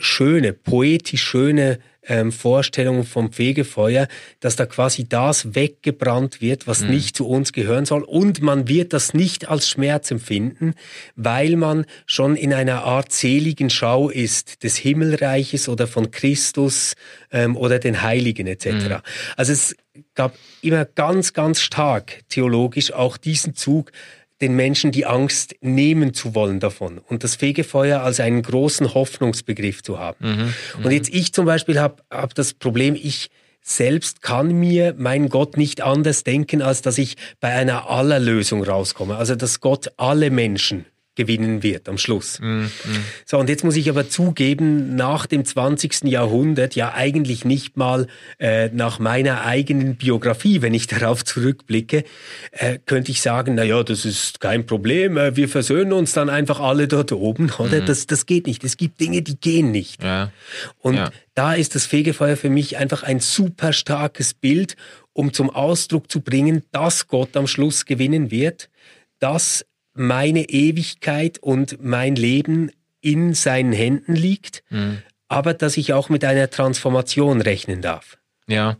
schöne, 0.00 0.52
poetisch 0.52 1.22
schöne 1.22 1.78
ähm, 2.08 2.32
Vorstellungen 2.32 3.04
vom 3.04 3.32
Fegefeuer, 3.32 4.08
dass 4.40 4.56
da 4.56 4.66
quasi 4.66 5.08
das 5.08 5.54
weggebrannt 5.54 6.40
wird, 6.40 6.66
was 6.66 6.80
mhm. 6.80 6.90
nicht 6.90 7.16
zu 7.16 7.28
uns 7.28 7.52
gehören 7.52 7.84
soll. 7.84 8.02
Und 8.02 8.40
man 8.40 8.68
wird 8.68 8.92
das 8.92 9.14
nicht 9.14 9.48
als 9.48 9.68
Schmerz 9.68 10.10
empfinden, 10.10 10.74
weil 11.16 11.56
man 11.56 11.84
schon 12.06 12.34
in 12.36 12.52
einer 12.52 12.84
Art 12.84 13.12
seligen 13.12 13.70
Schau 13.70 14.08
ist 14.08 14.64
des 14.64 14.76
Himmelreiches 14.76 15.68
oder 15.68 15.86
von 15.86 16.10
Christus 16.10 16.94
ähm, 17.30 17.56
oder 17.56 17.78
den 17.78 18.02
Heiligen 18.02 18.46
etc. 18.46 18.66
Mhm. 18.66 18.96
Also 19.36 19.52
es 19.52 19.76
gab 20.14 20.34
immer 20.62 20.84
ganz, 20.84 21.32
ganz 21.32 21.60
stark 21.60 22.20
theologisch 22.28 22.92
auch 22.92 23.16
diesen 23.16 23.54
Zug, 23.54 23.92
den 24.40 24.54
Menschen 24.54 24.92
die 24.92 25.06
Angst 25.06 25.56
nehmen 25.60 26.14
zu 26.14 26.34
wollen 26.34 26.60
davon 26.60 26.98
und 26.98 27.24
das 27.24 27.34
Fegefeuer 27.34 28.02
als 28.02 28.20
einen 28.20 28.42
großen 28.42 28.94
Hoffnungsbegriff 28.94 29.82
zu 29.82 29.98
haben. 29.98 30.16
Mhm, 30.24 30.54
und 30.78 30.84
mhm. 30.86 30.90
jetzt 30.90 31.12
ich 31.12 31.32
zum 31.32 31.46
Beispiel 31.46 31.80
habe 31.80 32.02
hab 32.10 32.34
das 32.34 32.54
Problem, 32.54 32.94
ich 32.94 33.30
selbst 33.60 34.22
kann 34.22 34.52
mir 34.52 34.94
mein 34.96 35.28
Gott 35.28 35.56
nicht 35.56 35.82
anders 35.82 36.24
denken, 36.24 36.62
als 36.62 36.82
dass 36.82 36.98
ich 36.98 37.16
bei 37.40 37.52
einer 37.52 37.90
Allerlösung 37.90 38.62
rauskomme. 38.64 39.16
Also 39.16 39.34
dass 39.34 39.60
Gott 39.60 39.92
alle 39.96 40.30
Menschen 40.30 40.86
gewinnen 41.18 41.64
wird 41.64 41.88
am 41.88 41.98
Schluss. 41.98 42.38
Mm, 42.38 42.60
mm. 42.62 42.70
So, 43.26 43.38
und 43.38 43.48
jetzt 43.48 43.64
muss 43.64 43.74
ich 43.74 43.90
aber 43.90 44.08
zugeben, 44.08 44.94
nach 44.94 45.26
dem 45.26 45.44
20. 45.44 46.04
Jahrhundert, 46.04 46.76
ja 46.76 46.94
eigentlich 46.94 47.44
nicht 47.44 47.76
mal 47.76 48.06
äh, 48.38 48.68
nach 48.68 49.00
meiner 49.00 49.44
eigenen 49.44 49.96
Biografie, 49.96 50.62
wenn 50.62 50.74
ich 50.74 50.86
darauf 50.86 51.24
zurückblicke, 51.24 52.04
äh, 52.52 52.78
könnte 52.86 53.10
ich 53.10 53.20
sagen, 53.20 53.56
na 53.56 53.64
ja, 53.64 53.82
das 53.82 54.04
ist 54.04 54.38
kein 54.38 54.64
Problem, 54.64 55.16
äh, 55.16 55.34
wir 55.34 55.48
versöhnen 55.48 55.92
uns 55.92 56.12
dann 56.12 56.30
einfach 56.30 56.60
alle 56.60 56.86
dort 56.86 57.10
oben, 57.10 57.50
oder? 57.58 57.82
Mm. 57.82 57.86
Das, 57.86 58.06
das 58.06 58.24
geht 58.24 58.46
nicht. 58.46 58.62
Es 58.62 58.76
gibt 58.76 59.00
Dinge, 59.00 59.22
die 59.22 59.40
gehen 59.40 59.72
nicht. 59.72 60.04
Ja. 60.04 60.30
Und 60.78 60.94
ja. 60.94 61.10
da 61.34 61.54
ist 61.54 61.74
das 61.74 61.84
Fegefeuer 61.84 62.36
für 62.36 62.50
mich 62.50 62.76
einfach 62.76 63.02
ein 63.02 63.18
super 63.18 63.72
starkes 63.72 64.34
Bild, 64.34 64.76
um 65.12 65.32
zum 65.32 65.50
Ausdruck 65.50 66.12
zu 66.12 66.20
bringen, 66.20 66.62
dass 66.70 67.08
Gott 67.08 67.36
am 67.36 67.48
Schluss 67.48 67.86
gewinnen 67.86 68.30
wird, 68.30 68.70
dass 69.18 69.66
meine 69.98 70.48
Ewigkeit 70.48 71.38
und 71.38 71.82
mein 71.82 72.14
Leben 72.14 72.70
in 73.00 73.34
seinen 73.34 73.72
Händen 73.72 74.14
liegt, 74.14 74.62
mhm. 74.70 75.02
aber 75.28 75.54
dass 75.54 75.76
ich 75.76 75.92
auch 75.92 76.08
mit 76.08 76.24
einer 76.24 76.50
Transformation 76.50 77.40
rechnen 77.40 77.82
darf. 77.82 78.18
Ja, 78.46 78.76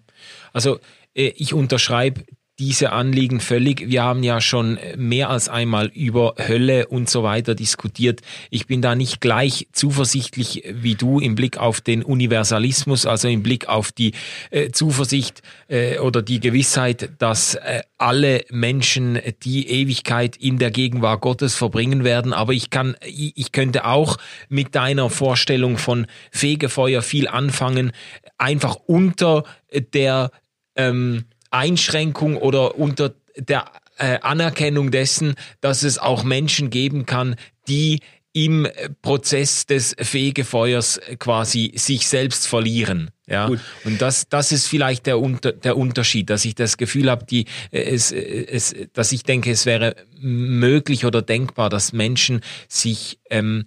also 0.52 0.78
äh, 1.14 1.32
ich 1.36 1.54
unterschreibe 1.54 2.24
diese 2.58 2.90
Anliegen 2.90 3.40
völlig. 3.40 3.88
Wir 3.88 4.02
haben 4.02 4.24
ja 4.24 4.40
schon 4.40 4.78
mehr 4.96 5.30
als 5.30 5.48
einmal 5.48 5.86
über 5.94 6.34
Hölle 6.38 6.88
und 6.88 7.08
so 7.08 7.22
weiter 7.22 7.54
diskutiert. 7.54 8.20
Ich 8.50 8.66
bin 8.66 8.82
da 8.82 8.96
nicht 8.96 9.20
gleich 9.20 9.68
zuversichtlich 9.72 10.64
wie 10.68 10.96
du 10.96 11.20
im 11.20 11.36
Blick 11.36 11.58
auf 11.58 11.80
den 11.80 12.02
Universalismus, 12.02 13.06
also 13.06 13.28
im 13.28 13.44
Blick 13.44 13.68
auf 13.68 13.92
die 13.92 14.12
äh, 14.50 14.70
Zuversicht 14.70 15.42
äh, 15.68 15.98
oder 15.98 16.20
die 16.20 16.40
Gewissheit, 16.40 17.10
dass 17.18 17.54
äh, 17.54 17.82
alle 17.96 18.44
Menschen 18.50 19.20
die 19.44 19.68
Ewigkeit 19.68 20.36
in 20.36 20.58
der 20.58 20.72
Gegenwart 20.72 21.20
Gottes 21.20 21.54
verbringen 21.54 22.02
werden. 22.02 22.32
Aber 22.32 22.52
ich 22.52 22.70
kann, 22.70 22.96
ich 23.04 23.52
könnte 23.52 23.84
auch 23.84 24.16
mit 24.48 24.74
deiner 24.74 25.10
Vorstellung 25.10 25.78
von 25.78 26.06
Fegefeuer 26.32 27.02
viel 27.02 27.28
anfangen, 27.28 27.92
einfach 28.36 28.76
unter 28.86 29.44
der 29.92 30.32
ähm, 30.74 31.24
Einschränkung 31.50 32.36
oder 32.36 32.78
unter 32.78 33.14
der 33.36 33.66
äh, 33.98 34.18
Anerkennung 34.20 34.90
dessen, 34.90 35.34
dass 35.60 35.82
es 35.82 35.98
auch 35.98 36.24
Menschen 36.24 36.70
geben 36.70 37.06
kann, 37.06 37.36
die 37.68 38.00
im 38.32 38.68
Prozess 39.02 39.66
des 39.66 39.96
Fegefeuers 39.98 41.00
quasi 41.18 41.72
sich 41.76 42.06
selbst 42.06 42.46
verlieren. 42.46 43.10
Ja, 43.26 43.48
Gut. 43.48 43.60
und 43.84 44.00
das, 44.00 44.28
das 44.28 44.52
ist 44.52 44.68
vielleicht 44.68 45.06
der, 45.06 45.18
Unter, 45.18 45.52
der 45.52 45.76
Unterschied, 45.76 46.30
dass 46.30 46.44
ich 46.44 46.54
das 46.54 46.76
Gefühl 46.76 47.10
habe, 47.10 47.26
die, 47.26 47.46
äh, 47.70 47.80
es, 47.80 48.12
äh, 48.12 48.18
es, 48.18 48.74
dass 48.92 49.12
ich 49.12 49.22
denke, 49.22 49.50
es 49.50 49.66
wäre 49.66 49.96
möglich 50.20 51.04
oder 51.04 51.20
denkbar, 51.20 51.68
dass 51.68 51.92
Menschen 51.92 52.40
sich 52.68 53.18
ähm, 53.28 53.64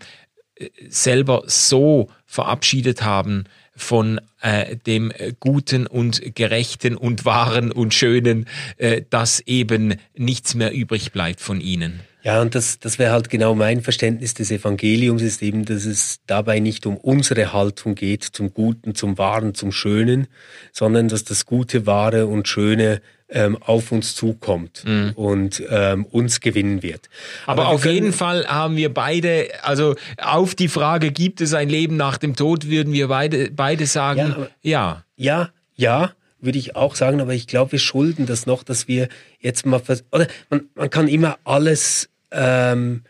selber 0.87 1.43
so 1.47 2.09
verabschiedet 2.25 3.03
haben 3.03 3.45
von 3.75 4.19
äh, 4.41 4.75
dem 4.75 5.11
Guten 5.39 5.87
und 5.87 6.35
Gerechten 6.35 6.95
und 6.95 7.25
Wahren 7.25 7.71
und 7.71 7.93
Schönen, 7.93 8.47
äh, 8.77 9.01
dass 9.09 9.39
eben 9.41 9.95
nichts 10.15 10.55
mehr 10.55 10.73
übrig 10.73 11.11
bleibt 11.11 11.41
von 11.41 11.61
ihnen. 11.61 12.01
Ja, 12.23 12.39
und 12.41 12.53
das, 12.53 12.77
das 12.77 12.99
wäre 12.99 13.11
halt 13.11 13.31
genau 13.31 13.55
mein 13.55 13.81
Verständnis 13.81 14.35
des 14.35 14.51
Evangeliums, 14.51 15.23
ist 15.23 15.41
eben, 15.41 15.65
dass 15.65 15.85
es 15.85 16.19
dabei 16.27 16.59
nicht 16.59 16.85
um 16.85 16.95
unsere 16.97 17.51
Haltung 17.51 17.95
geht 17.95 18.23
zum 18.23 18.53
Guten, 18.53 18.93
zum 18.93 19.17
Wahren, 19.17 19.55
zum 19.55 19.71
Schönen, 19.71 20.27
sondern 20.71 21.07
dass 21.07 21.23
das 21.23 21.47
Gute, 21.47 21.87
Wahre 21.87 22.27
und 22.27 22.47
Schöne 22.47 23.01
ähm, 23.31 23.57
auf 23.61 23.91
uns 23.91 24.15
zukommt 24.15 24.83
mhm. 24.85 25.11
und 25.15 25.63
ähm, 25.69 26.05
uns 26.05 26.39
gewinnen 26.39 26.83
wird. 26.83 27.09
Aber, 27.45 27.63
Aber 27.63 27.71
auf 27.71 27.81
können, 27.81 27.95
jeden 27.95 28.13
Fall 28.13 28.45
haben 28.45 28.75
wir 28.75 28.93
beide, 28.93 29.49
also 29.63 29.95
auf 30.17 30.55
die 30.55 30.67
Frage, 30.67 31.11
gibt 31.11 31.41
es 31.41 31.53
ein 31.53 31.69
Leben 31.69 31.97
nach 31.97 32.17
dem 32.17 32.35
Tod, 32.35 32.67
würden 32.67 32.93
wir 32.93 33.07
beide, 33.07 33.51
beide 33.51 33.85
sagen, 33.85 34.35
ja. 34.61 35.03
Ja, 35.17 35.49
ja, 35.49 35.49
ja 35.75 36.11
würde 36.41 36.57
ich 36.57 36.75
auch 36.75 36.95
sagen, 36.95 37.21
aber 37.21 37.33
ich 37.33 37.47
glaube, 37.47 37.73
wir 37.73 37.79
schulden 37.79 38.25
das 38.25 38.45
noch, 38.45 38.63
dass 38.63 38.87
wir 38.87 39.07
jetzt 39.39 39.65
mal, 39.65 39.81
oder 40.11 40.27
man, 40.49 40.63
man 40.75 40.89
kann 40.89 41.07
immer 41.07 41.37
alles 41.43 42.09
ähm, 42.31 43.03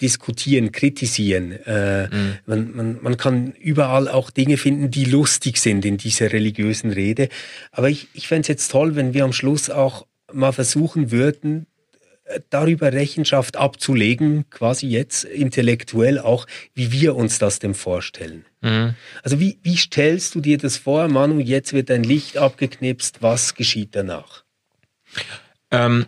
diskutieren, 0.00 0.72
kritisieren. 0.72 1.52
Äh, 1.52 2.08
mhm. 2.08 2.38
man, 2.46 2.76
man, 2.76 2.98
man 3.02 3.16
kann 3.16 3.52
überall 3.52 4.08
auch 4.08 4.30
Dinge 4.30 4.56
finden, 4.56 4.90
die 4.90 5.04
lustig 5.04 5.58
sind 5.58 5.84
in 5.84 5.96
dieser 5.96 6.32
religiösen 6.32 6.90
Rede. 6.90 7.28
Aber 7.70 7.88
ich, 7.90 8.08
ich 8.12 8.28
fände 8.28 8.42
es 8.42 8.48
jetzt 8.48 8.70
toll, 8.70 8.96
wenn 8.96 9.14
wir 9.14 9.24
am 9.24 9.32
Schluss 9.32 9.70
auch 9.70 10.06
mal 10.32 10.52
versuchen 10.52 11.10
würden, 11.10 11.66
äh, 12.24 12.40
darüber 12.50 12.92
Rechenschaft 12.92 13.56
abzulegen, 13.56 14.48
quasi 14.50 14.88
jetzt 14.88 15.24
intellektuell 15.24 16.18
auch, 16.18 16.46
wie 16.74 16.90
wir 16.90 17.14
uns 17.14 17.38
das 17.38 17.58
denn 17.58 17.74
vorstellen. 17.74 18.44
Mhm. 18.62 18.94
Also 19.22 19.38
wie, 19.38 19.58
wie 19.62 19.76
stellst 19.76 20.34
du 20.34 20.40
dir 20.40 20.58
das 20.58 20.76
vor, 20.76 21.06
Manu, 21.08 21.38
jetzt 21.38 21.72
wird 21.72 21.90
dein 21.90 22.02
Licht 22.02 22.36
abgeknipst, 22.36 23.22
was 23.22 23.54
geschieht 23.54 23.90
danach? 23.92 24.44
Ähm, 25.70 26.06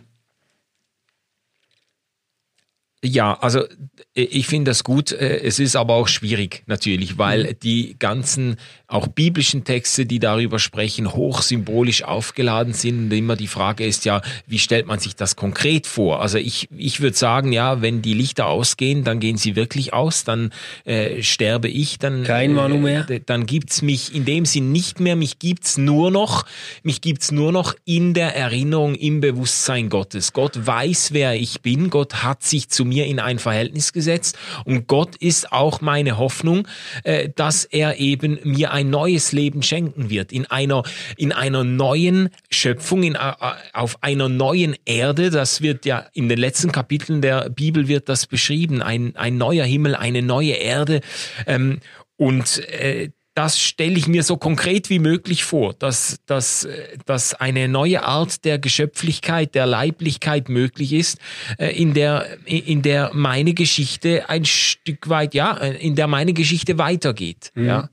ja, 3.03 3.33
also 3.33 3.67
ich 4.13 4.47
finde 4.47 4.71
das 4.71 4.83
gut. 4.83 5.11
Äh, 5.11 5.41
es 5.41 5.59
ist 5.59 5.75
aber 5.75 5.95
auch 5.95 6.07
schwierig 6.07 6.63
natürlich, 6.65 7.17
weil 7.17 7.43
mhm. 7.43 7.59
die 7.61 7.95
ganzen 7.99 8.57
auch 8.87 9.07
biblischen 9.07 9.65
Texte, 9.65 10.05
die 10.05 10.19
darüber 10.19 10.59
sprechen, 10.59 11.13
hoch 11.13 11.41
symbolisch 11.41 12.03
aufgeladen 12.03 12.73
sind. 12.73 13.05
Und 13.05 13.11
immer 13.11 13.35
die 13.35 13.47
Frage 13.47 13.85
ist 13.85 14.05
ja, 14.05 14.21
wie 14.47 14.59
stellt 14.59 14.87
man 14.87 14.99
sich 14.99 15.15
das 15.15 15.35
konkret 15.35 15.87
vor? 15.87 16.21
Also 16.21 16.37
ich, 16.37 16.69
ich 16.75 17.01
würde 17.01 17.17
sagen, 17.17 17.51
ja, 17.51 17.81
wenn 17.81 18.01
die 18.01 18.13
Lichter 18.13 18.47
ausgehen, 18.47 19.03
dann 19.03 19.19
gehen 19.19 19.37
sie 19.37 19.57
wirklich 19.57 19.93
aus, 19.93 20.23
dann 20.23 20.53
äh, 20.85 21.21
sterbe 21.21 21.67
ich, 21.67 21.99
dann 21.99 22.23
kein 22.23 22.53
Manu 22.53 22.77
mehr. 22.77 23.09
Äh, 23.09 23.19
dann 23.25 23.45
gibt's 23.45 23.81
mich 23.81 24.15
in 24.15 24.23
dem 24.23 24.45
Sinn 24.45 24.71
nicht 24.71 25.01
mehr. 25.01 25.17
Mich 25.17 25.37
gibt's 25.37 25.77
nur 25.77 26.09
noch, 26.09 26.45
mich 26.81 27.01
gibt's 27.01 27.31
nur 27.31 27.51
noch 27.51 27.75
in 27.83 28.13
der 28.13 28.35
Erinnerung, 28.35 28.95
im 28.95 29.19
Bewusstsein 29.19 29.89
Gottes. 29.89 30.31
Gott 30.31 30.65
weiß, 30.65 31.09
wer 31.11 31.35
ich 31.35 31.61
bin. 31.61 31.89
Gott 31.89 32.23
hat 32.23 32.41
sich 32.41 32.69
zu 32.69 32.85
mir 32.85 33.05
in 33.05 33.19
ein 33.19 33.37
Verhältnis 33.37 33.86
gesetzt 33.93 34.37
und 34.65 34.87
Gott 34.87 35.15
ist 35.15 35.51
auch 35.51 35.81
meine 35.81 36.17
Hoffnung, 36.17 36.67
äh, 37.03 37.29
dass 37.35 37.65
er 37.65 37.99
eben 37.99 38.39
mir 38.43 38.71
ein 38.71 38.89
neues 38.89 39.31
Leben 39.31 39.63
schenken 39.63 40.09
wird 40.09 40.31
in 40.31 40.45
einer 40.45 40.83
in 41.17 41.31
einer 41.31 41.63
neuen 41.63 42.29
Schöpfung, 42.49 43.03
in, 43.03 43.17
auf 43.17 44.03
einer 44.03 44.29
neuen 44.29 44.75
Erde. 44.85 45.29
Das 45.29 45.61
wird 45.61 45.85
ja 45.85 46.05
in 46.13 46.29
den 46.29 46.37
letzten 46.37 46.71
Kapiteln 46.71 47.21
der 47.21 47.49
Bibel 47.49 47.87
wird 47.87 48.09
das 48.09 48.27
beschrieben. 48.27 48.81
Ein 48.81 49.15
ein 49.15 49.37
neuer 49.37 49.65
Himmel, 49.65 49.95
eine 49.95 50.21
neue 50.21 50.53
Erde. 50.53 51.01
Ähm, 51.45 51.79
und 52.17 52.57
äh, 52.69 53.11
das 53.37 53.59
stelle 53.59 53.95
ich 53.99 54.07
mir 54.07 54.23
so 54.23 54.35
konkret 54.35 54.89
wie 54.89 54.97
möglich 54.97 55.43
vor, 55.43 55.75
dass, 55.75 56.17
dass, 56.25 56.67
dass 57.05 57.35
eine 57.35 57.67
neue 57.67 58.03
Art 58.03 58.43
der 58.45 58.57
Geschöpflichkeit, 58.57 59.53
der 59.53 59.67
Leiblichkeit 59.67 60.49
möglich 60.49 60.91
ist, 60.91 61.19
äh, 61.59 61.67
in 61.79 61.93
der, 61.93 62.25
in 62.45 62.81
der 62.81 63.11
meine 63.13 63.53
Geschichte 63.53 64.27
ein 64.27 64.43
Stück 64.43 65.07
weit, 65.09 65.35
ja, 65.35 65.55
in 65.55 65.95
der 65.95 66.07
meine 66.07 66.33
Geschichte 66.33 66.79
weitergeht. 66.79 67.51
Mhm. 67.53 67.65
Ja. 67.67 67.89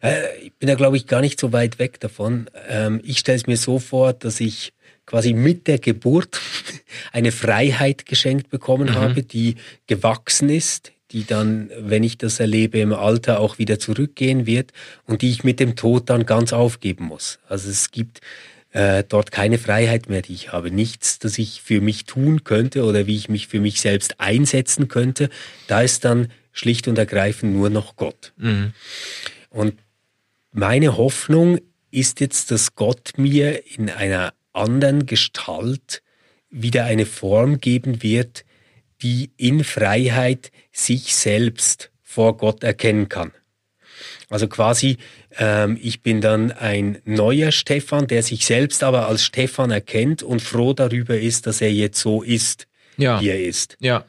Äh, 0.00 0.38
ich 0.44 0.52
bin 0.60 0.68
da, 0.68 0.76
glaube 0.76 0.96
ich, 0.96 1.08
gar 1.08 1.20
nicht 1.20 1.40
so 1.40 1.52
weit 1.52 1.80
weg 1.80 1.98
davon. 1.98 2.48
Ähm, 2.68 3.00
ich 3.02 3.18
stelle 3.18 3.38
es 3.38 3.48
mir 3.48 3.56
so 3.56 3.80
vor, 3.80 4.12
dass 4.12 4.38
ich 4.38 4.74
quasi 5.06 5.32
mit 5.32 5.66
der 5.66 5.80
Geburt 5.80 6.40
eine 7.12 7.32
Freiheit 7.32 8.06
geschenkt 8.06 8.48
bekommen 8.48 8.90
mhm. 8.90 8.94
habe, 8.94 9.22
die 9.24 9.56
gewachsen 9.88 10.50
ist, 10.50 10.93
die 11.14 11.24
dann, 11.24 11.70
wenn 11.78 12.02
ich 12.02 12.18
das 12.18 12.40
erlebe, 12.40 12.80
im 12.80 12.92
Alter 12.92 13.40
auch 13.40 13.58
wieder 13.58 13.78
zurückgehen 13.78 14.46
wird 14.46 14.72
und 15.06 15.22
die 15.22 15.30
ich 15.30 15.44
mit 15.44 15.60
dem 15.60 15.76
Tod 15.76 16.10
dann 16.10 16.26
ganz 16.26 16.52
aufgeben 16.52 17.04
muss. 17.04 17.38
Also 17.48 17.70
es 17.70 17.92
gibt 17.92 18.20
äh, 18.72 19.04
dort 19.08 19.30
keine 19.30 19.58
Freiheit 19.58 20.08
mehr, 20.08 20.20
die 20.20 20.34
ich 20.34 20.52
habe. 20.52 20.72
Nichts, 20.72 21.20
das 21.20 21.38
ich 21.38 21.62
für 21.62 21.80
mich 21.80 22.04
tun 22.04 22.42
könnte 22.42 22.84
oder 22.84 23.06
wie 23.06 23.16
ich 23.16 23.28
mich 23.28 23.46
für 23.46 23.60
mich 23.60 23.80
selbst 23.80 24.20
einsetzen 24.20 24.88
könnte. 24.88 25.30
Da 25.68 25.80
ist 25.82 26.04
dann 26.04 26.28
schlicht 26.52 26.88
und 26.88 26.98
ergreifend 26.98 27.54
nur 27.54 27.70
noch 27.70 27.94
Gott. 27.94 28.32
Mhm. 28.36 28.72
Und 29.50 29.74
meine 30.50 30.96
Hoffnung 30.96 31.60
ist 31.92 32.18
jetzt, 32.18 32.50
dass 32.50 32.74
Gott 32.74 33.12
mir 33.16 33.62
in 33.76 33.88
einer 33.88 34.34
anderen 34.52 35.06
Gestalt 35.06 36.02
wieder 36.50 36.84
eine 36.84 37.06
Form 37.06 37.60
geben 37.60 38.02
wird, 38.02 38.44
die 39.04 39.30
in 39.36 39.62
Freiheit 39.62 40.50
sich 40.72 41.14
selbst 41.14 41.90
vor 42.02 42.36
Gott 42.36 42.64
erkennen 42.64 43.08
kann. 43.08 43.32
Also 44.30 44.48
quasi, 44.48 44.96
ähm, 45.38 45.78
ich 45.80 46.02
bin 46.02 46.20
dann 46.20 46.50
ein 46.50 46.98
neuer 47.04 47.52
Stefan, 47.52 48.06
der 48.06 48.22
sich 48.22 48.46
selbst 48.46 48.82
aber 48.82 49.06
als 49.06 49.24
Stefan 49.24 49.70
erkennt 49.70 50.22
und 50.22 50.40
froh 50.40 50.72
darüber 50.72 51.18
ist, 51.18 51.46
dass 51.46 51.60
er 51.60 51.72
jetzt 51.72 52.00
so 52.00 52.22
ist, 52.22 52.66
ja. 52.96 53.20
wie 53.20 53.28
er 53.28 53.40
ist. 53.40 53.76
Ja. 53.78 54.04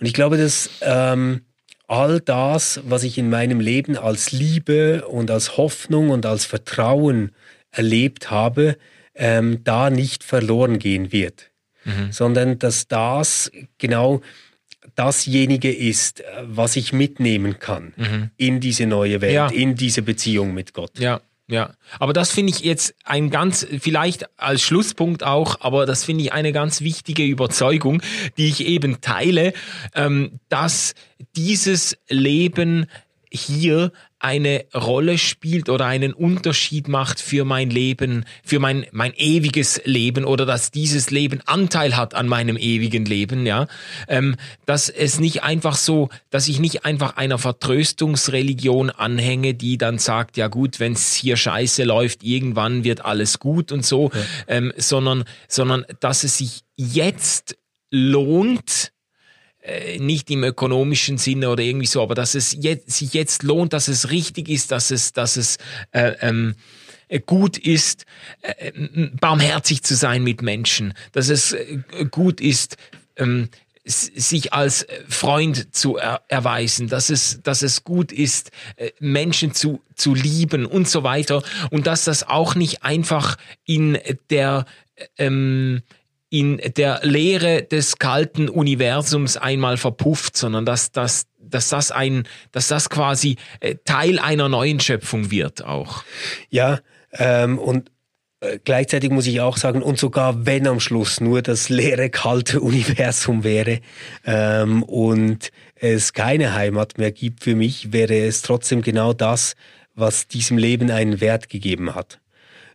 Und 0.00 0.06
ich 0.06 0.14
glaube, 0.14 0.38
dass 0.38 0.70
ähm, 0.80 1.42
all 1.86 2.20
das, 2.20 2.80
was 2.84 3.02
ich 3.02 3.18
in 3.18 3.30
meinem 3.30 3.60
Leben 3.60 3.96
als 3.96 4.32
Liebe 4.32 5.06
und 5.06 5.30
als 5.30 5.56
Hoffnung 5.56 6.10
und 6.10 6.24
als 6.24 6.46
Vertrauen 6.46 7.32
erlebt 7.70 8.30
habe, 8.30 8.76
ähm, 9.14 9.62
da 9.64 9.90
nicht 9.90 10.24
verloren 10.24 10.78
gehen 10.78 11.12
wird, 11.12 11.49
mhm. 11.84 12.12
sondern 12.12 12.58
dass 12.58 12.88
das 12.88 13.50
genau 13.78 14.20
dasjenige 14.94 15.72
ist, 15.72 16.22
was 16.42 16.76
ich 16.76 16.92
mitnehmen 16.92 17.58
kann 17.58 17.94
mhm. 17.96 18.30
in 18.36 18.60
diese 18.60 18.86
neue 18.86 19.20
Welt, 19.20 19.34
ja. 19.34 19.48
in 19.48 19.74
diese 19.74 20.02
Beziehung 20.02 20.54
mit 20.54 20.74
Gott. 20.74 20.98
Ja. 20.98 21.20
Ja, 21.50 21.74
aber 21.98 22.12
das 22.12 22.30
finde 22.30 22.52
ich 22.52 22.60
jetzt 22.60 22.94
ein 23.02 23.28
ganz, 23.28 23.66
vielleicht 23.80 24.28
als 24.38 24.62
Schlusspunkt 24.62 25.24
auch, 25.24 25.60
aber 25.62 25.84
das 25.84 26.04
finde 26.04 26.22
ich 26.22 26.32
eine 26.32 26.52
ganz 26.52 26.80
wichtige 26.80 27.24
Überzeugung, 27.24 28.02
die 28.36 28.46
ich 28.46 28.64
eben 28.64 29.00
teile, 29.00 29.52
ähm, 29.96 30.38
dass 30.48 30.94
dieses 31.34 31.98
Leben 32.08 32.86
hier 33.32 33.90
eine 34.20 34.66
Rolle 34.74 35.16
spielt 35.16 35.70
oder 35.70 35.86
einen 35.86 36.12
Unterschied 36.12 36.88
macht 36.88 37.20
für 37.20 37.46
mein 37.46 37.70
Leben, 37.70 38.26
für 38.44 38.60
mein, 38.60 38.86
mein 38.92 39.14
ewiges 39.16 39.80
Leben 39.84 40.24
oder 40.24 40.44
dass 40.44 40.70
dieses 40.70 41.10
Leben 41.10 41.40
Anteil 41.46 41.96
hat 41.96 42.14
an 42.14 42.28
meinem 42.28 42.58
ewigen 42.58 43.06
Leben, 43.06 43.46
ja. 43.46 43.66
Ähm, 44.08 44.36
dass 44.66 44.90
es 44.90 45.20
nicht 45.20 45.42
einfach 45.42 45.74
so, 45.74 46.10
dass 46.28 46.48
ich 46.48 46.60
nicht 46.60 46.84
einfach 46.84 47.16
einer 47.16 47.38
Vertröstungsreligion 47.38 48.90
anhänge, 48.90 49.54
die 49.54 49.78
dann 49.78 49.98
sagt, 49.98 50.36
ja 50.36 50.48
gut, 50.48 50.80
wenn 50.80 50.92
es 50.92 51.14
hier 51.14 51.38
scheiße 51.38 51.84
läuft, 51.84 52.22
irgendwann 52.22 52.84
wird 52.84 53.02
alles 53.04 53.38
gut 53.38 53.72
und 53.72 53.86
so, 53.86 54.10
ja. 54.12 54.20
ähm, 54.48 54.72
sondern, 54.76 55.24
sondern 55.48 55.86
dass 56.00 56.24
es 56.24 56.36
sich 56.36 56.60
jetzt 56.76 57.56
lohnt, 57.90 58.92
äh, 59.70 59.98
nicht 59.98 60.30
im 60.30 60.42
ökonomischen 60.42 61.16
Sinne 61.18 61.48
oder 61.50 61.62
irgendwie 61.62 61.86
so, 61.86 62.02
aber 62.02 62.14
dass 62.14 62.34
es 62.34 62.56
jetzt, 62.58 62.90
sich 62.90 63.14
jetzt 63.14 63.42
lohnt, 63.42 63.72
dass 63.72 63.88
es 63.88 64.10
richtig 64.10 64.48
ist, 64.48 64.72
dass 64.72 64.90
es, 64.90 65.12
dass 65.12 65.36
es 65.36 65.58
äh, 65.92 66.14
ähm, 66.20 66.56
äh, 67.08 67.20
gut 67.20 67.56
ist, 67.58 68.04
äh, 68.42 68.72
barmherzig 69.20 69.82
zu 69.82 69.94
sein 69.94 70.24
mit 70.24 70.42
Menschen, 70.42 70.94
dass 71.12 71.28
es 71.28 71.52
äh, 71.52 71.78
gut 72.10 72.40
ist, 72.40 72.76
ähm, 73.16 73.48
sich 73.84 74.52
als 74.52 74.86
Freund 75.08 75.74
zu 75.74 75.96
er 75.96 76.22
erweisen, 76.28 76.88
dass 76.88 77.10
es, 77.10 77.40
dass 77.42 77.62
es 77.62 77.82
gut 77.82 78.12
ist, 78.12 78.50
Menschen 79.00 79.54
zu, 79.54 79.80
zu 79.96 80.14
lieben 80.14 80.66
und 80.66 80.86
so 80.86 81.02
weiter. 81.02 81.42
Und 81.70 81.86
dass 81.86 82.04
das 82.04 82.22
auch 82.22 82.54
nicht 82.54 82.84
einfach 82.84 83.36
in 83.64 83.98
der 84.28 84.66
ähm, 85.16 85.82
in 86.30 86.60
der 86.76 87.00
Lehre 87.02 87.64
des 87.64 87.98
kalten 87.98 88.48
Universums 88.48 89.36
einmal 89.36 89.76
verpufft, 89.76 90.36
sondern 90.36 90.64
dass, 90.64 90.92
dass, 90.92 91.26
dass, 91.40 91.68
das, 91.68 91.90
ein, 91.90 92.22
dass 92.52 92.68
das 92.68 92.88
quasi 92.88 93.36
äh, 93.58 93.74
Teil 93.84 94.20
einer 94.20 94.48
neuen 94.48 94.78
Schöpfung 94.78 95.32
wird 95.32 95.64
auch. 95.64 96.04
Ja, 96.48 96.78
ähm, 97.12 97.58
und 97.58 97.90
äh, 98.38 98.60
gleichzeitig 98.64 99.10
muss 99.10 99.26
ich 99.26 99.40
auch 99.40 99.56
sagen, 99.56 99.82
und 99.82 99.98
sogar 99.98 100.46
wenn 100.46 100.68
am 100.68 100.78
Schluss 100.78 101.20
nur 101.20 101.42
das 101.42 101.68
leere, 101.68 102.10
kalte 102.10 102.60
Universum 102.60 103.42
wäre 103.42 103.80
ähm, 104.24 104.84
und 104.84 105.50
es 105.74 106.12
keine 106.12 106.54
Heimat 106.54 106.96
mehr 106.96 107.10
gibt 107.10 107.42
für 107.42 107.56
mich, 107.56 107.92
wäre 107.92 108.16
es 108.16 108.42
trotzdem 108.42 108.82
genau 108.82 109.12
das, 109.12 109.56
was 109.96 110.28
diesem 110.28 110.58
Leben 110.58 110.92
einen 110.92 111.20
Wert 111.20 111.48
gegeben 111.48 111.96
hat. 111.96 112.20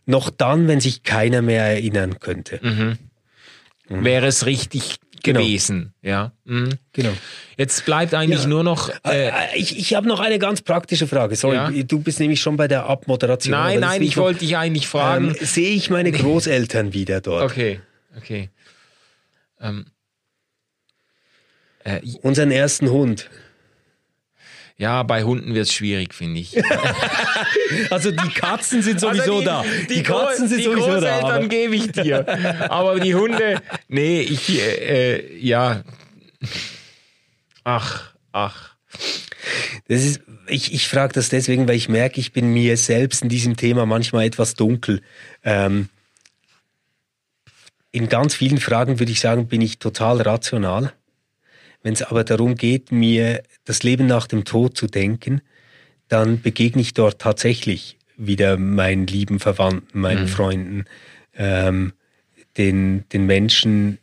Noch 0.04 0.28
dann, 0.28 0.68
wenn 0.68 0.80
sich 0.80 1.04
keiner 1.04 1.40
mehr 1.40 1.64
erinnern 1.64 2.20
könnte. 2.20 2.60
Mhm 2.62 2.98
mhm. 3.88 4.04
wäre 4.04 4.26
es 4.26 4.46
richtig 4.46 4.96
genau. 5.22 5.40
gewesen. 5.40 5.94
Ja. 6.02 6.32
Mhm. 6.44 6.70
Genau. 6.92 7.12
Jetzt 7.56 7.84
bleibt 7.84 8.14
eigentlich 8.14 8.42
ja. 8.42 8.48
nur 8.48 8.64
noch. 8.64 8.90
Äh, 9.04 9.28
äh, 9.28 9.32
ich 9.54 9.78
ich 9.78 9.94
habe 9.94 10.08
noch 10.08 10.20
eine 10.20 10.38
ganz 10.38 10.62
praktische 10.62 11.06
Frage. 11.06 11.36
Sorry, 11.36 11.56
ja. 11.56 11.70
du 11.70 12.00
bist 12.00 12.20
nämlich 12.20 12.40
schon 12.40 12.56
bei 12.56 12.68
der 12.68 12.86
Abmoderation. 12.86 13.52
Nein, 13.52 13.80
nein, 13.80 14.02
ich 14.02 14.16
wollte 14.16 14.40
dich 14.40 14.56
eigentlich 14.56 14.88
fragen. 14.88 15.28
Ähm, 15.28 15.36
Sehe 15.46 15.70
ich 15.70 15.90
meine 15.90 16.12
Großeltern 16.12 16.92
wieder 16.92 17.20
dort? 17.20 17.50
Okay, 17.50 17.80
okay. 18.16 18.50
Ähm, 19.60 19.86
äh, 21.84 22.00
Unseren 22.22 22.50
ersten 22.50 22.90
Hund. 22.90 23.30
Ja, 24.78 25.02
bei 25.04 25.22
Hunden 25.22 25.54
wird 25.54 25.66
es 25.66 25.72
schwierig, 25.72 26.12
finde 26.12 26.40
ich. 26.40 26.54
also 27.90 28.10
die 28.10 28.28
Katzen 28.28 28.82
sind 28.82 29.00
sowieso 29.00 29.36
also 29.36 29.40
die, 29.40 29.44
da. 29.46 29.64
Die, 29.88 29.94
die 29.94 30.02
Katzen 30.02 30.48
sind 30.48 30.58
die 30.58 30.64
sowieso 30.64 30.86
Großeltern 30.86 31.22
da. 31.22 31.38
Dann 31.38 31.48
gebe 31.48 31.74
ich 31.74 31.92
dir. 31.92 32.70
Aber 32.70 33.00
die 33.00 33.14
Hunde, 33.14 33.62
nee, 33.88 34.20
ich, 34.20 34.50
äh, 34.50 35.16
äh, 35.16 35.38
ja. 35.38 35.82
Ach, 37.64 38.12
ach. 38.32 38.76
Das 39.88 40.04
ist, 40.04 40.20
ich, 40.46 40.74
ich 40.74 40.88
frage 40.88 41.14
das 41.14 41.30
deswegen, 41.30 41.66
weil 41.66 41.76
ich 41.76 41.88
merke, 41.88 42.20
ich 42.20 42.32
bin 42.32 42.52
mir 42.52 42.76
selbst 42.76 43.22
in 43.22 43.30
diesem 43.30 43.56
Thema 43.56 43.86
manchmal 43.86 44.26
etwas 44.26 44.54
dunkel. 44.54 45.00
Ähm, 45.42 45.88
in 47.92 48.10
ganz 48.10 48.34
vielen 48.34 48.58
Fragen 48.58 48.98
würde 48.98 49.12
ich 49.12 49.20
sagen, 49.20 49.48
bin 49.48 49.62
ich 49.62 49.78
total 49.78 50.20
rational. 50.20 50.92
Wenn 51.82 51.94
es 51.94 52.02
aber 52.02 52.24
darum 52.24 52.56
geht, 52.56 52.92
mir 52.92 53.42
das 53.66 53.82
Leben 53.82 54.06
nach 54.06 54.26
dem 54.26 54.44
Tod 54.44 54.78
zu 54.78 54.86
denken, 54.86 55.42
dann 56.08 56.40
begegne 56.40 56.80
ich 56.80 56.94
dort 56.94 57.20
tatsächlich 57.20 57.98
wieder 58.16 58.56
meinen 58.56 59.06
lieben 59.06 59.40
Verwandten, 59.40 60.00
meinen 60.00 60.22
mhm. 60.22 60.28
Freunden, 60.28 60.84
ähm, 61.36 61.92
den, 62.56 63.06
den 63.10 63.26
Menschen, 63.26 63.98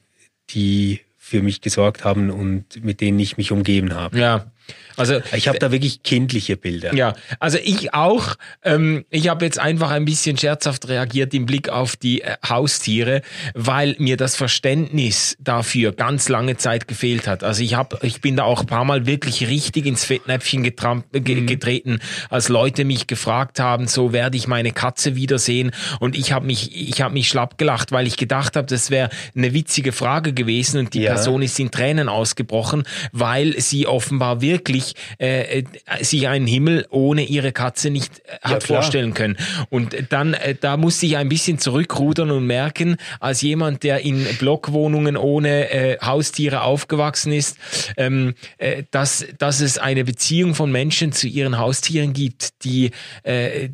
die 0.51 0.99
für 1.17 1.41
mich 1.41 1.61
gesorgt 1.61 2.03
haben 2.03 2.29
und 2.29 2.83
mit 2.83 3.01
denen 3.01 3.17
ich 3.17 3.37
mich 3.37 3.51
umgeben 3.51 3.95
habe. 3.95 4.19
Ja, 4.19 4.51
also 4.97 5.21
ich 5.35 5.47
habe 5.47 5.59
da 5.59 5.71
wirklich 5.71 6.03
kindliche 6.03 6.57
Bilder. 6.57 6.93
Ja, 6.93 7.13
also 7.39 7.57
ich 7.63 7.93
auch. 7.93 8.35
Ähm, 8.63 9.05
ich 9.09 9.27
habe 9.29 9.45
jetzt 9.45 9.59
einfach 9.59 9.91
ein 9.91 10.05
bisschen 10.05 10.37
scherzhaft 10.37 10.87
reagiert 10.87 11.33
im 11.33 11.45
Blick 11.45 11.69
auf 11.69 11.95
die 11.95 12.21
äh, 12.21 12.35
Haustiere, 12.47 13.21
weil 13.53 13.95
mir 13.99 14.17
das 14.17 14.35
Verständnis 14.35 15.35
dafür 15.39 15.91
ganz 15.91 16.29
lange 16.29 16.57
Zeit 16.57 16.87
gefehlt 16.87 17.27
hat. 17.27 17.43
Also 17.43 17.63
ich 17.63 17.75
habe, 17.75 17.97
ich 18.01 18.21
bin 18.21 18.35
da 18.35 18.43
auch 18.43 18.61
ein 18.61 18.67
paar 18.67 18.85
Mal 18.85 19.05
wirklich 19.05 19.47
richtig 19.47 19.85
ins 19.85 20.05
Fettnäpfchen 20.05 20.61
mhm. 20.61 21.47
getreten, 21.47 21.99
als 22.29 22.49
Leute 22.49 22.85
mich 22.85 23.07
gefragt 23.07 23.59
haben, 23.59 23.87
so 23.87 24.13
werde 24.13 24.37
ich 24.37 24.47
meine 24.47 24.71
Katze 24.71 25.15
wiedersehen. 25.15 25.71
Und 25.99 26.15
ich 26.17 26.31
habe 26.31 26.45
mich, 26.45 26.75
ich 26.75 27.01
habe 27.01 27.13
mich 27.13 27.27
schlapp 27.27 27.57
gelacht, 27.57 27.91
weil 27.91 28.07
ich 28.07 28.17
gedacht 28.17 28.55
habe, 28.55 28.67
das 28.67 28.89
wäre 28.89 29.09
eine 29.35 29.53
witzige 29.53 29.91
Frage 29.91 30.33
gewesen 30.33 30.79
und 30.79 30.93
die 30.93 31.01
ja. 31.01 31.13
Person 31.13 31.41
ist 31.41 31.59
in 31.59 31.71
Tränen 31.71 32.09
ausgebrochen, 32.09 32.83
weil 33.11 33.59
sie 33.59 33.87
offenbar 33.87 34.41
wirklich 34.41 34.82
wirklich 34.83 34.95
äh, 35.19 35.59
äh, 35.59 36.03
sich 36.03 36.27
einen 36.27 36.47
Himmel 36.47 36.85
ohne 36.89 37.23
ihre 37.23 37.51
Katze 37.51 37.89
nicht 37.89 38.19
äh, 38.19 38.39
hat 38.41 38.63
klar. 38.63 38.81
vorstellen 38.81 39.13
können. 39.13 39.37
Und 39.69 39.95
dann, 40.09 40.33
äh, 40.33 40.55
da 40.59 40.77
musste 40.77 41.05
ich 41.05 41.17
ein 41.17 41.29
bisschen 41.29 41.59
zurückrudern 41.59 42.31
und 42.31 42.45
merken, 42.45 42.97
als 43.19 43.41
jemand, 43.41 43.83
der 43.83 44.01
in 44.01 44.25
Blockwohnungen 44.39 45.17
ohne 45.17 45.69
äh, 45.71 45.97
Haustiere 46.01 46.61
aufgewachsen 46.61 47.33
ist, 47.33 47.57
ähm, 47.97 48.35
äh, 48.57 48.83
dass, 48.91 49.25
dass 49.37 49.61
es 49.61 49.77
eine 49.77 50.03
Beziehung 50.03 50.55
von 50.55 50.71
Menschen 50.71 51.11
zu 51.11 51.27
ihren 51.27 51.57
Haustieren 51.57 52.13
gibt, 52.13 52.63
die, 52.63 52.91
äh, 53.23 53.69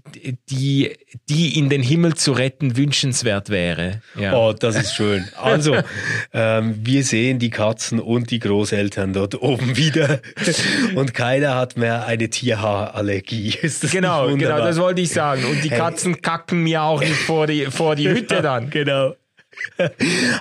die, 0.50 0.92
die 1.30 1.58
in 1.58 1.70
den 1.70 1.84
Himmel 1.84 2.16
zu 2.16 2.32
retten 2.32 2.78
wünschenswert 2.78 3.50
wäre. 3.50 4.02
Ja. 4.20 4.36
Oh, 4.36 4.54
das 4.54 4.76
ist 4.76 4.96
schön. 4.96 5.28
Also, 5.42 5.78
ähm, 6.34 6.76
wir 6.84 7.04
sehen 7.04 7.40
die 7.40 7.50
Katzen 7.50 8.00
und 8.00 8.32
die 8.32 8.40
Großeltern 8.40 9.14
dort 9.14 9.42
oben 9.42 9.78
wieder. 9.78 10.20
und 11.00 11.14
keiner 11.14 11.56
hat 11.56 11.78
mehr 11.78 12.06
eine 12.06 12.30
Tierhaarallergie. 12.30 13.56
genau, 13.92 14.28
genau, 14.36 14.58
das 14.58 14.80
wollte 14.80 15.02
ich 15.02 15.12
sagen. 15.12 15.46
Und 15.46 15.64
die 15.64 15.70
Katzen 15.70 16.14
hey. 16.14 16.22
kacken 16.22 16.64
mir 16.64 16.84
auch 16.84 17.00
nicht 17.00 17.16
vor 17.16 17.48
die, 17.48 17.66
vor 17.66 17.96
die 17.96 18.10
Hütte 18.10 18.42
dann. 18.42 18.70
Genau. 18.70 19.16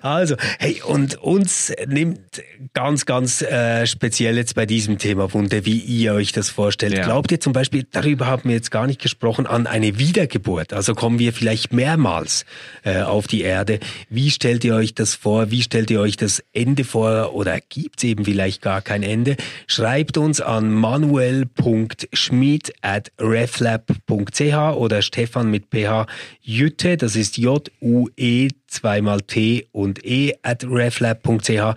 Also, 0.02 0.36
hey, 0.58 0.82
und 0.86 1.16
uns 1.16 1.72
nimmt 1.86 2.42
ganz, 2.72 3.06
ganz 3.06 3.42
äh, 3.42 3.86
speziell 3.86 4.36
jetzt 4.36 4.54
bei 4.54 4.66
diesem 4.66 4.98
Thema 4.98 5.32
Wunder, 5.32 5.64
wie 5.64 5.78
ihr 5.78 6.14
euch 6.14 6.32
das 6.32 6.50
vorstellt. 6.50 6.94
Ja. 6.94 7.04
Glaubt 7.04 7.32
ihr 7.32 7.40
zum 7.40 7.52
Beispiel, 7.52 7.86
darüber 7.90 8.26
haben 8.26 8.48
wir 8.48 8.56
jetzt 8.56 8.70
gar 8.70 8.86
nicht 8.86 9.00
gesprochen, 9.00 9.46
an 9.46 9.66
eine 9.66 9.98
Wiedergeburt? 9.98 10.72
Also 10.72 10.94
kommen 10.94 11.18
wir 11.18 11.32
vielleicht 11.32 11.72
mehrmals 11.72 12.44
äh, 12.84 13.00
auf 13.00 13.26
die 13.26 13.42
Erde. 13.42 13.80
Wie 14.08 14.30
stellt 14.30 14.64
ihr 14.64 14.74
euch 14.74 14.94
das 14.94 15.14
vor? 15.14 15.50
Wie 15.50 15.62
stellt 15.62 15.90
ihr 15.90 16.00
euch 16.00 16.16
das 16.16 16.42
Ende 16.52 16.84
vor? 16.84 17.34
Oder 17.34 17.60
gibt 17.60 17.98
es 17.98 18.04
eben 18.04 18.24
vielleicht 18.24 18.62
gar 18.62 18.82
kein 18.82 19.02
Ende? 19.02 19.36
Schreibt 19.66 20.18
uns 20.18 20.40
an 20.40 20.72
manuel.schmied 20.72 22.72
at 22.82 23.12
reflab.ch 23.18 24.76
oder 24.76 25.02
Stefan 25.02 25.50
mit 25.50 25.66
ph 25.70 26.06
Jütte, 26.42 26.96
das 26.96 27.14
ist 27.14 27.36
J-U-E 27.36 28.48
zweimal 28.68 29.22
T 29.22 29.66
und 29.72 30.04
E 30.04 30.34
at 30.42 30.64
reflab.ch. 30.64 31.74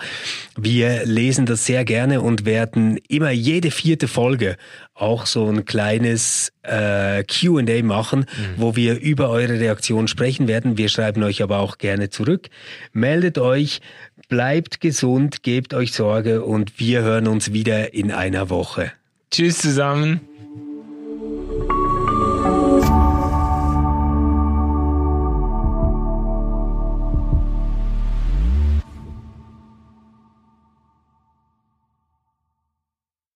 Wir 0.57 1.05
lesen 1.05 1.45
das 1.45 1.65
sehr 1.65 1.85
gerne 1.85 2.21
und 2.21 2.45
werden 2.45 2.97
immer 3.07 3.31
jede 3.31 3.71
vierte 3.71 4.07
Folge 4.07 4.57
auch 4.93 5.25
so 5.25 5.47
ein 5.47 5.65
kleines 5.65 6.51
äh, 6.61 7.23
QA 7.23 7.83
machen, 7.83 8.19
mhm. 8.19 8.53
wo 8.57 8.75
wir 8.75 8.99
über 8.99 9.29
eure 9.29 9.59
Reaktion 9.59 10.07
sprechen 10.07 10.47
werden. 10.47 10.77
Wir 10.77 10.89
schreiben 10.89 11.23
euch 11.23 11.41
aber 11.41 11.59
auch 11.59 11.77
gerne 11.77 12.09
zurück. 12.09 12.49
Meldet 12.93 13.37
euch, 13.39 13.81
bleibt 14.29 14.79
gesund, 14.79 15.43
gebt 15.43 15.73
euch 15.73 15.93
Sorge 15.93 16.43
und 16.43 16.79
wir 16.79 17.01
hören 17.01 17.27
uns 17.27 17.51
wieder 17.51 17.93
in 17.93 18.11
einer 18.11 18.49
Woche. 18.49 18.91
Tschüss 19.31 19.59
zusammen. 19.59 20.21